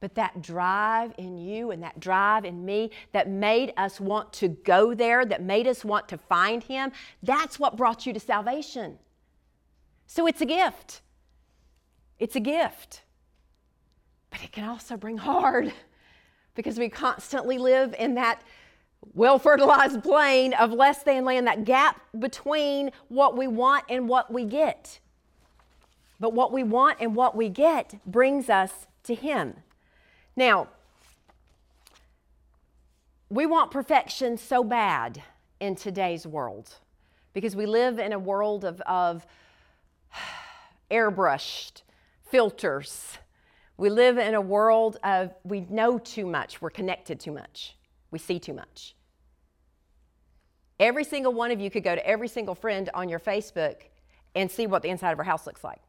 But 0.00 0.14
that 0.14 0.40
drive 0.40 1.12
in 1.18 1.36
you 1.36 1.70
and 1.70 1.82
that 1.82 2.00
drive 2.00 2.46
in 2.46 2.64
me 2.64 2.90
that 3.12 3.28
made 3.28 3.72
us 3.76 4.00
want 4.00 4.32
to 4.34 4.48
go 4.48 4.94
there, 4.94 5.26
that 5.26 5.42
made 5.42 5.66
us 5.66 5.84
want 5.84 6.08
to 6.08 6.18
find 6.18 6.62
Him, 6.64 6.90
that's 7.22 7.58
what 7.58 7.76
brought 7.76 8.06
you 8.06 8.12
to 8.14 8.20
salvation. 8.20 8.98
So 10.06 10.26
it's 10.26 10.40
a 10.40 10.46
gift. 10.46 11.02
It's 12.18 12.34
a 12.34 12.40
gift. 12.40 13.02
But 14.30 14.42
it 14.42 14.52
can 14.52 14.64
also 14.64 14.96
bring 14.96 15.18
hard 15.18 15.72
because 16.54 16.78
we 16.78 16.88
constantly 16.88 17.58
live 17.58 17.94
in 17.98 18.14
that 18.14 18.42
well 19.14 19.38
fertilized 19.38 20.02
plain 20.02 20.54
of 20.54 20.72
less 20.72 21.02
than 21.02 21.24
land, 21.24 21.46
that 21.46 21.64
gap 21.64 22.00
between 22.18 22.90
what 23.08 23.36
we 23.36 23.46
want 23.46 23.84
and 23.88 24.08
what 24.08 24.32
we 24.32 24.44
get. 24.44 24.98
But 26.18 26.32
what 26.32 26.52
we 26.52 26.62
want 26.62 26.98
and 27.00 27.14
what 27.14 27.36
we 27.36 27.48
get 27.48 27.94
brings 28.04 28.50
us 28.50 28.86
to 29.04 29.14
Him. 29.14 29.56
Now, 30.36 30.68
we 33.28 33.46
want 33.46 33.70
perfection 33.70 34.36
so 34.36 34.64
bad 34.64 35.22
in 35.60 35.76
today's 35.76 36.26
world 36.26 36.74
because 37.32 37.54
we 37.54 37.66
live 37.66 37.98
in 37.98 38.12
a 38.12 38.18
world 38.18 38.64
of, 38.64 38.80
of 38.82 39.26
airbrushed 40.90 41.82
filters. 42.30 43.18
We 43.76 43.88
live 43.88 44.18
in 44.18 44.34
a 44.34 44.40
world 44.40 44.98
of 45.04 45.34
we 45.44 45.60
know 45.70 45.98
too 45.98 46.26
much, 46.26 46.60
we're 46.60 46.70
connected 46.70 47.20
too 47.20 47.32
much, 47.32 47.76
we 48.10 48.18
see 48.18 48.38
too 48.38 48.54
much. 48.54 48.94
Every 50.78 51.04
single 51.04 51.32
one 51.32 51.50
of 51.50 51.60
you 51.60 51.70
could 51.70 51.84
go 51.84 51.94
to 51.94 52.06
every 52.06 52.28
single 52.28 52.54
friend 52.54 52.88
on 52.94 53.08
your 53.08 53.20
Facebook 53.20 53.76
and 54.34 54.50
see 54.50 54.66
what 54.66 54.82
the 54.82 54.88
inside 54.88 55.12
of 55.12 55.18
her 55.18 55.24
house 55.24 55.46
looks 55.46 55.62
like. 55.62 55.80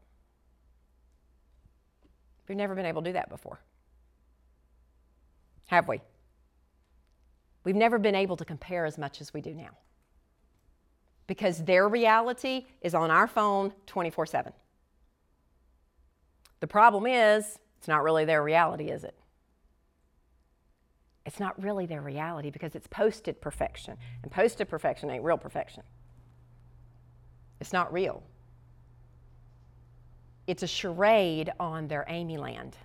We've 2.48 2.58
never 2.58 2.74
been 2.74 2.86
able 2.86 3.02
to 3.02 3.08
do 3.08 3.12
that 3.14 3.30
before. 3.30 3.60
Have 5.66 5.88
we? 5.88 6.00
We've 7.64 7.76
never 7.76 7.98
been 7.98 8.14
able 8.14 8.36
to 8.36 8.44
compare 8.44 8.84
as 8.84 8.98
much 8.98 9.20
as 9.20 9.32
we 9.32 9.40
do 9.40 9.54
now 9.54 9.70
because 11.26 11.64
their 11.64 11.88
reality 11.88 12.66
is 12.80 12.94
on 12.94 13.10
our 13.10 13.26
phone 13.26 13.72
24 13.86 14.26
7. 14.26 14.52
The 16.60 16.66
problem 16.66 17.06
is, 17.06 17.58
it's 17.78 17.88
not 17.88 18.02
really 18.02 18.24
their 18.24 18.42
reality, 18.42 18.90
is 18.90 19.02
it? 19.04 19.18
It's 21.24 21.40
not 21.40 21.60
really 21.62 21.86
their 21.86 22.02
reality 22.02 22.50
because 22.50 22.74
it's 22.74 22.86
posted 22.86 23.40
perfection. 23.40 23.96
And 24.22 24.30
posted 24.30 24.68
perfection 24.68 25.10
ain't 25.10 25.24
real 25.24 25.38
perfection. 25.38 25.82
It's 27.60 27.72
not 27.72 27.92
real. 27.92 28.22
It's 30.46 30.62
a 30.62 30.66
charade 30.66 31.52
on 31.60 31.86
their 31.86 32.04
Amy 32.08 32.36
land 32.36 32.76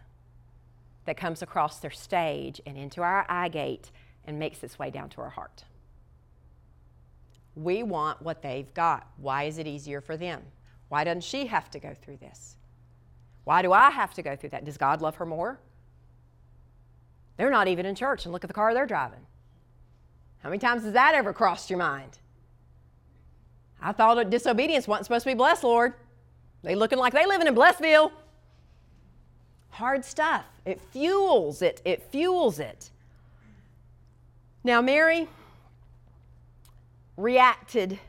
that 1.07 1.17
comes 1.17 1.41
across 1.41 1.79
their 1.79 1.91
stage 1.91 2.61
and 2.65 2.77
into 2.77 3.01
our 3.01 3.25
eye 3.27 3.47
gate 3.47 3.91
and 4.25 4.37
makes 4.37 4.61
its 4.61 4.77
way 4.77 4.91
down 4.91 5.09
to 5.09 5.21
our 5.21 5.29
heart. 5.29 5.63
We 7.55 7.81
want 7.81 8.21
what 8.21 8.43
they've 8.43 8.71
got. 8.73 9.07
Why 9.17 9.45
is 9.45 9.57
it 9.57 9.65
easier 9.65 9.99
for 9.99 10.15
them? 10.15 10.43
Why 10.89 11.03
doesn't 11.03 11.23
she 11.23 11.47
have 11.47 11.71
to 11.71 11.79
go 11.79 11.95
through 11.99 12.17
this? 12.17 12.57
Why 13.45 13.61
do 13.61 13.73
I 13.73 13.89
have 13.89 14.13
to 14.15 14.21
go 14.21 14.35
through 14.35 14.49
that? 14.49 14.65
Does 14.65 14.77
God 14.77 15.01
love 15.01 15.15
her 15.15 15.25
more? 15.25 15.59
They're 17.37 17.49
not 17.49 17.67
even 17.67 17.85
in 17.85 17.95
church, 17.95 18.25
and 18.25 18.33
look 18.33 18.43
at 18.43 18.47
the 18.47 18.53
car 18.53 18.73
they're 18.73 18.85
driving. 18.85 19.25
How 20.39 20.49
many 20.49 20.59
times 20.59 20.83
has 20.83 20.93
that 20.93 21.15
ever 21.15 21.33
crossed 21.33 21.69
your 21.69 21.79
mind? 21.79 22.19
I 23.81 23.91
thought 23.91 24.29
disobedience 24.29 24.87
wasn't 24.87 25.05
supposed 25.05 25.23
to 25.23 25.29
be 25.29 25.35
blessed, 25.35 25.63
Lord. 25.63 25.93
They 26.63 26.75
looking 26.75 26.99
like 26.99 27.13
they 27.13 27.25
living 27.25 27.47
in 27.47 27.55
Blessville. 27.55 28.11
Hard 29.77 30.03
stuff. 30.03 30.43
It 30.65 30.81
fuels 30.81 31.61
it. 31.61 31.83
It 31.85 32.01
fuels 32.11 32.57
it. 32.57 32.89
Now, 34.63 34.81
Mary, 34.81 35.27
reacted 37.15 37.99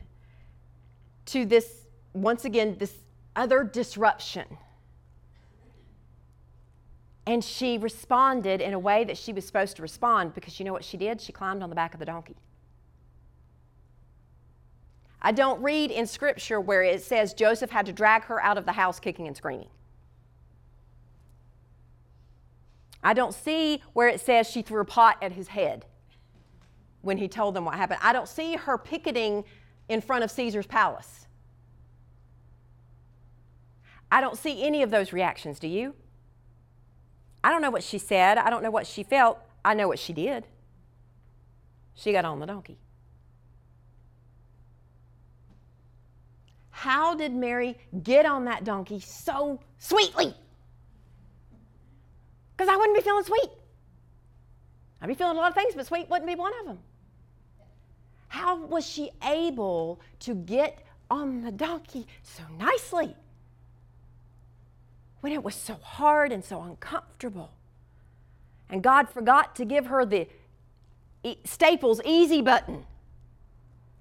to 1.27 1.45
this, 1.45 1.85
once 2.13 2.43
again, 2.43 2.75
this 2.79 2.95
other 3.35 3.63
disruption. 3.63 4.57
And 7.27 7.43
she 7.43 7.77
responded 7.77 8.61
in 8.61 8.73
a 8.73 8.79
way 8.79 9.03
that 9.03 9.15
she 9.15 9.31
was 9.31 9.45
supposed 9.45 9.75
to 9.75 9.83
respond 9.83 10.33
because 10.33 10.57
you 10.57 10.65
know 10.65 10.73
what 10.73 10.83
she 10.83 10.97
did? 10.97 11.21
She 11.21 11.31
climbed 11.31 11.61
on 11.61 11.69
the 11.69 11.75
back 11.75 11.93
of 11.93 11.99
the 11.99 12.05
donkey. 12.07 12.35
I 15.21 15.33
don't 15.33 15.61
read 15.61 15.91
in 15.91 16.07
scripture 16.07 16.59
where 16.59 16.81
it 16.81 17.03
says 17.03 17.35
Joseph 17.35 17.69
had 17.69 17.85
to 17.85 17.93
drag 17.93 18.23
her 18.23 18.41
out 18.41 18.57
of 18.57 18.65
the 18.65 18.71
house 18.71 18.99
kicking 18.99 19.27
and 19.27 19.37
screaming. 19.37 19.69
I 23.03 23.13
don't 23.13 23.33
see 23.33 23.81
where 23.93 24.07
it 24.07 24.19
says 24.19 24.49
she 24.49 24.61
threw 24.61 24.81
a 24.81 24.85
pot 24.85 25.17
at 25.21 25.31
his 25.31 25.49
head 25.49 25.85
when 27.01 27.17
he 27.17 27.27
told 27.27 27.55
them 27.55 27.65
what 27.65 27.75
happened. 27.75 27.99
I 28.03 28.13
don't 28.13 28.27
see 28.27 28.55
her 28.55 28.77
picketing 28.77 29.45
in 29.87 30.01
front 30.01 30.23
of 30.23 30.31
Caesar's 30.31 30.67
palace. 30.67 31.27
I 34.11 34.21
don't 34.21 34.37
see 34.37 34.63
any 34.63 34.83
of 34.83 34.91
those 34.91 35.13
reactions, 35.13 35.59
do 35.59 35.67
you? 35.67 35.95
I 37.43 37.51
don't 37.51 37.61
know 37.61 37.71
what 37.71 37.83
she 37.83 37.97
said. 37.97 38.37
I 38.37 38.49
don't 38.49 38.63
know 38.63 38.71
what 38.71 38.85
she 38.85 39.03
felt. 39.03 39.39
I 39.63 39.73
know 39.73 39.87
what 39.87 39.99
she 39.99 40.13
did. 40.13 40.45
She 41.93 42.11
got 42.11 42.25
on 42.25 42.39
the 42.39 42.45
donkey. 42.45 42.79
How 46.69 47.13
did 47.13 47.33
Mary 47.33 47.77
get 48.03 48.25
on 48.25 48.45
that 48.45 48.63
donkey 48.63 48.99
so 48.99 49.59
sweetly? 49.77 50.33
Because 52.59 52.73
I 52.73 52.75
wouldn't 52.75 52.97
be 52.97 53.01
feeling 53.01 53.23
sweet. 53.23 53.51
I'd 55.01 55.07
be 55.07 55.13
feeling 55.13 55.37
a 55.37 55.39
lot 55.39 55.47
of 55.47 55.55
things, 55.55 55.75
but 55.75 55.85
sweet 55.85 56.09
wouldn't 56.09 56.27
be 56.27 56.35
one 56.35 56.51
of 56.59 56.65
them. 56.65 56.79
How 58.27 58.57
was 58.57 58.85
she 58.85 59.11
able 59.23 60.01
to 60.19 60.35
get 60.35 60.85
on 61.09 61.41
the 61.41 61.53
donkey 61.53 62.05
so 62.21 62.43
nicely 62.57 63.15
when 65.21 65.31
it 65.31 65.41
was 65.41 65.55
so 65.55 65.75
hard 65.75 66.33
and 66.33 66.43
so 66.43 66.61
uncomfortable? 66.61 67.53
And 68.69 68.83
God 68.83 69.07
forgot 69.07 69.55
to 69.55 69.63
give 69.63 69.85
her 69.85 70.03
the 70.03 70.27
Staples 71.45 72.01
easy 72.03 72.41
button. 72.41 72.83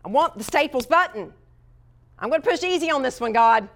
I 0.04 0.08
want 0.08 0.36
the 0.36 0.42
Staples 0.42 0.86
button. 0.86 1.32
I'm 2.18 2.28
going 2.28 2.42
to 2.42 2.50
push 2.50 2.64
easy 2.64 2.90
on 2.90 3.02
this 3.02 3.20
one, 3.20 3.32
God. 3.32 3.68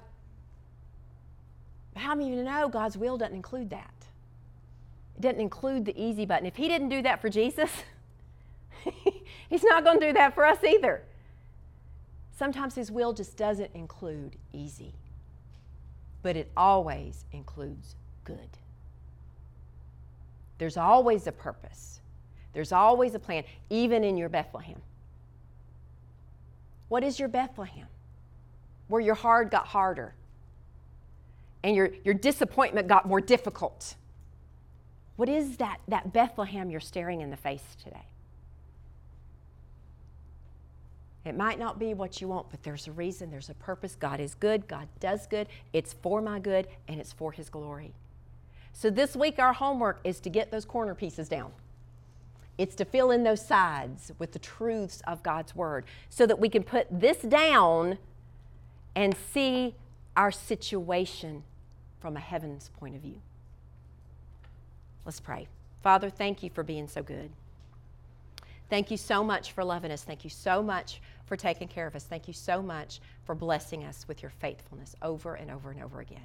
But 1.95 2.03
how 2.03 2.17
many 2.17 2.33
of 2.33 2.39
you 2.39 2.43
know 2.43 2.69
God's 2.69 2.97
will 2.97 3.17
doesn't 3.17 3.37
include 3.37 3.71
that? 3.71 4.02
It 5.17 5.23
doesn't 5.23 5.41
include 5.41 5.85
the 5.85 6.01
easy 6.01 6.27
button. 6.27 6.47
If 6.47 6.57
He 6.57 6.69
didn't 6.69 6.89
do 6.89 7.03
that 7.03 7.21
for 7.21 7.29
Jesus, 7.29 7.71
He's 9.49 9.65
not 9.65 9.85
going 9.85 10.01
to 10.01 10.07
do 10.07 10.13
that 10.15 10.35
for 10.35 10.45
us 10.45 10.63
either. 10.65 11.03
Sometimes 12.37 12.75
His 12.75 12.91
will 12.91 13.13
just 13.13 13.37
doesn't 13.37 13.71
include 13.75 14.37
easy, 14.53 14.95
but 16.23 16.37
it 16.37 16.51
always 16.57 17.25
includes 17.33 17.97
good. 18.25 18.39
There's 20.59 20.77
always 20.77 21.27
a 21.27 21.33
purpose, 21.33 22.01
there's 22.53 22.73
always 22.73 23.15
a 23.15 23.19
plan, 23.19 23.45
even 23.71 24.05
in 24.05 24.17
your 24.17 24.29
Bethlehem. 24.29 24.81
What 26.89 27.03
is 27.03 27.19
your 27.19 27.29
Bethlehem? 27.29 27.87
Where 28.89 29.01
your 29.01 29.15
hard 29.15 29.51
got 29.51 29.67
harder 29.67 30.15
and 31.63 31.77
your, 31.77 31.91
your 32.05 32.15
disappointment 32.15 32.89
got 32.89 33.07
more 33.07 33.21
difficult. 33.21 33.95
What 35.23 35.29
is 35.29 35.59
that, 35.59 35.79
that 35.87 36.13
Bethlehem 36.13 36.69
you're 36.69 36.81
staring 36.81 37.21
in 37.21 37.31
the 37.31 37.37
face 37.37 37.77
today? 37.81 38.07
It 41.25 41.37
might 41.37 41.61
not 41.61 41.79
be 41.79 41.95
what 41.95 42.21
you 42.21 42.27
want, 42.27 42.51
but 42.51 42.65
there's 42.65 42.89
a 42.89 42.91
reason, 42.91 43.31
there's 43.31 43.49
a 43.49 43.55
purpose. 43.55 43.95
God 43.95 44.19
is 44.19 44.35
good, 44.35 44.67
God 44.67 44.89
does 44.99 45.29
good, 45.29 45.47
it's 45.73 45.93
for 45.93 46.21
my 46.21 46.41
good, 46.41 46.67
and 46.89 46.99
it's 46.99 47.13
for 47.13 47.31
His 47.31 47.49
glory. 47.49 47.93
So 48.73 48.91
this 48.91 49.15
week, 49.15 49.39
our 49.39 49.53
homework 49.53 50.01
is 50.03 50.19
to 50.19 50.29
get 50.29 50.51
those 50.51 50.65
corner 50.65 50.93
pieces 50.93 51.29
down. 51.29 51.53
It's 52.59 52.75
to 52.75 52.85
fill 52.85 53.13
in 53.13 53.23
those 53.23 53.47
sides 53.47 54.11
with 54.19 54.33
the 54.33 54.41
truths 54.41 55.03
of 55.07 55.23
God's 55.23 55.55
Word 55.55 55.85
so 56.09 56.27
that 56.27 56.41
we 56.41 56.49
can 56.49 56.65
put 56.65 56.89
this 56.91 57.19
down 57.19 57.99
and 58.97 59.17
see 59.33 59.77
our 60.17 60.33
situation 60.33 61.45
from 62.01 62.17
a 62.17 62.21
heaven's 62.21 62.71
point 62.71 62.97
of 62.97 63.03
view. 63.03 63.21
Let's 65.05 65.21
pray. 65.21 65.49
Father, 65.83 66.11
thank 66.11 66.43
you 66.43 66.51
for 66.51 66.63
being 66.63 66.89
so 66.89 67.03
good. 67.03 67.31
Thank 68.71 68.91
you 68.91 68.97
so 68.97 69.23
much 69.23 69.53
for 69.53 69.65
loving 69.65 69.91
us. 69.91 70.03
Thank 70.03 70.25
you 70.25 70.31
so 70.31 70.63
much 70.63 71.03
for 71.27 71.37
taking 71.37 71.69
care 71.69 71.87
of 71.87 71.95
us. 71.95 72.05
Thank 72.05 72.27
you 72.27 72.35
so 72.35 72.63
much 72.63 73.01
for 73.25 73.35
blessing 73.35 73.85
us 73.85 74.07
with 74.09 74.23
your 74.23 74.31
faithfulness 74.31 74.97
over 75.03 75.35
and 75.35 75.51
over 75.51 75.71
and 75.71 75.83
over 75.83 76.01
again. 76.01 76.25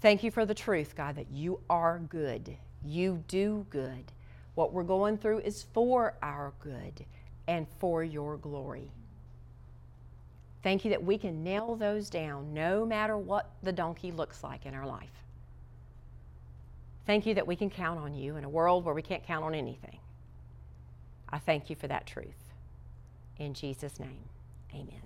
Thank 0.00 0.22
you 0.22 0.30
for 0.30 0.44
the 0.44 0.54
truth, 0.54 0.94
God, 0.94 1.16
that 1.16 1.30
you 1.30 1.60
are 1.70 1.98
good. 1.98 2.56
You 2.84 3.24
do 3.28 3.66
good. 3.70 4.12
What 4.54 4.72
we're 4.72 4.82
going 4.82 5.18
through 5.18 5.40
is 5.40 5.64
for 5.72 6.14
our 6.22 6.52
good 6.60 7.04
and 7.46 7.66
for 7.78 8.04
your 8.04 8.36
glory. 8.36 8.90
Thank 10.62 10.84
you 10.84 10.90
that 10.90 11.02
we 11.02 11.16
can 11.16 11.42
nail 11.42 11.76
those 11.76 12.10
down 12.10 12.52
no 12.52 12.84
matter 12.84 13.16
what 13.16 13.50
the 13.62 13.72
donkey 13.72 14.12
looks 14.12 14.44
like 14.44 14.66
in 14.66 14.74
our 14.74 14.86
life. 14.86 15.12
Thank 17.08 17.24
you 17.24 17.32
that 17.36 17.46
we 17.46 17.56
can 17.56 17.70
count 17.70 17.98
on 17.98 18.14
you 18.14 18.36
in 18.36 18.44
a 18.44 18.50
world 18.50 18.84
where 18.84 18.94
we 18.94 19.00
can't 19.00 19.24
count 19.24 19.42
on 19.42 19.54
anything. 19.54 19.98
I 21.30 21.38
thank 21.38 21.70
you 21.70 21.74
for 21.74 21.88
that 21.88 22.06
truth. 22.06 22.52
In 23.38 23.54
Jesus' 23.54 23.98
name, 23.98 24.28
amen. 24.74 25.00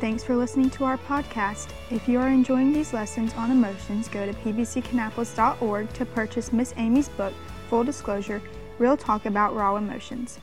Thanks 0.00 0.24
for 0.24 0.34
listening 0.34 0.70
to 0.70 0.82
our 0.82 0.98
podcast. 0.98 1.68
If 1.92 2.08
you 2.08 2.18
are 2.18 2.28
enjoying 2.28 2.72
these 2.72 2.92
lessons 2.92 3.32
on 3.34 3.52
emotions, 3.52 4.08
go 4.08 4.26
to 4.26 4.32
pbckannapolis.org 4.32 5.92
to 5.92 6.06
purchase 6.06 6.52
Miss 6.52 6.74
Amy's 6.76 7.08
book, 7.10 7.34
Full 7.68 7.84
Disclosure 7.84 8.42
Real 8.80 8.96
Talk 8.96 9.26
About 9.26 9.54
Raw 9.54 9.76
Emotions. 9.76 10.40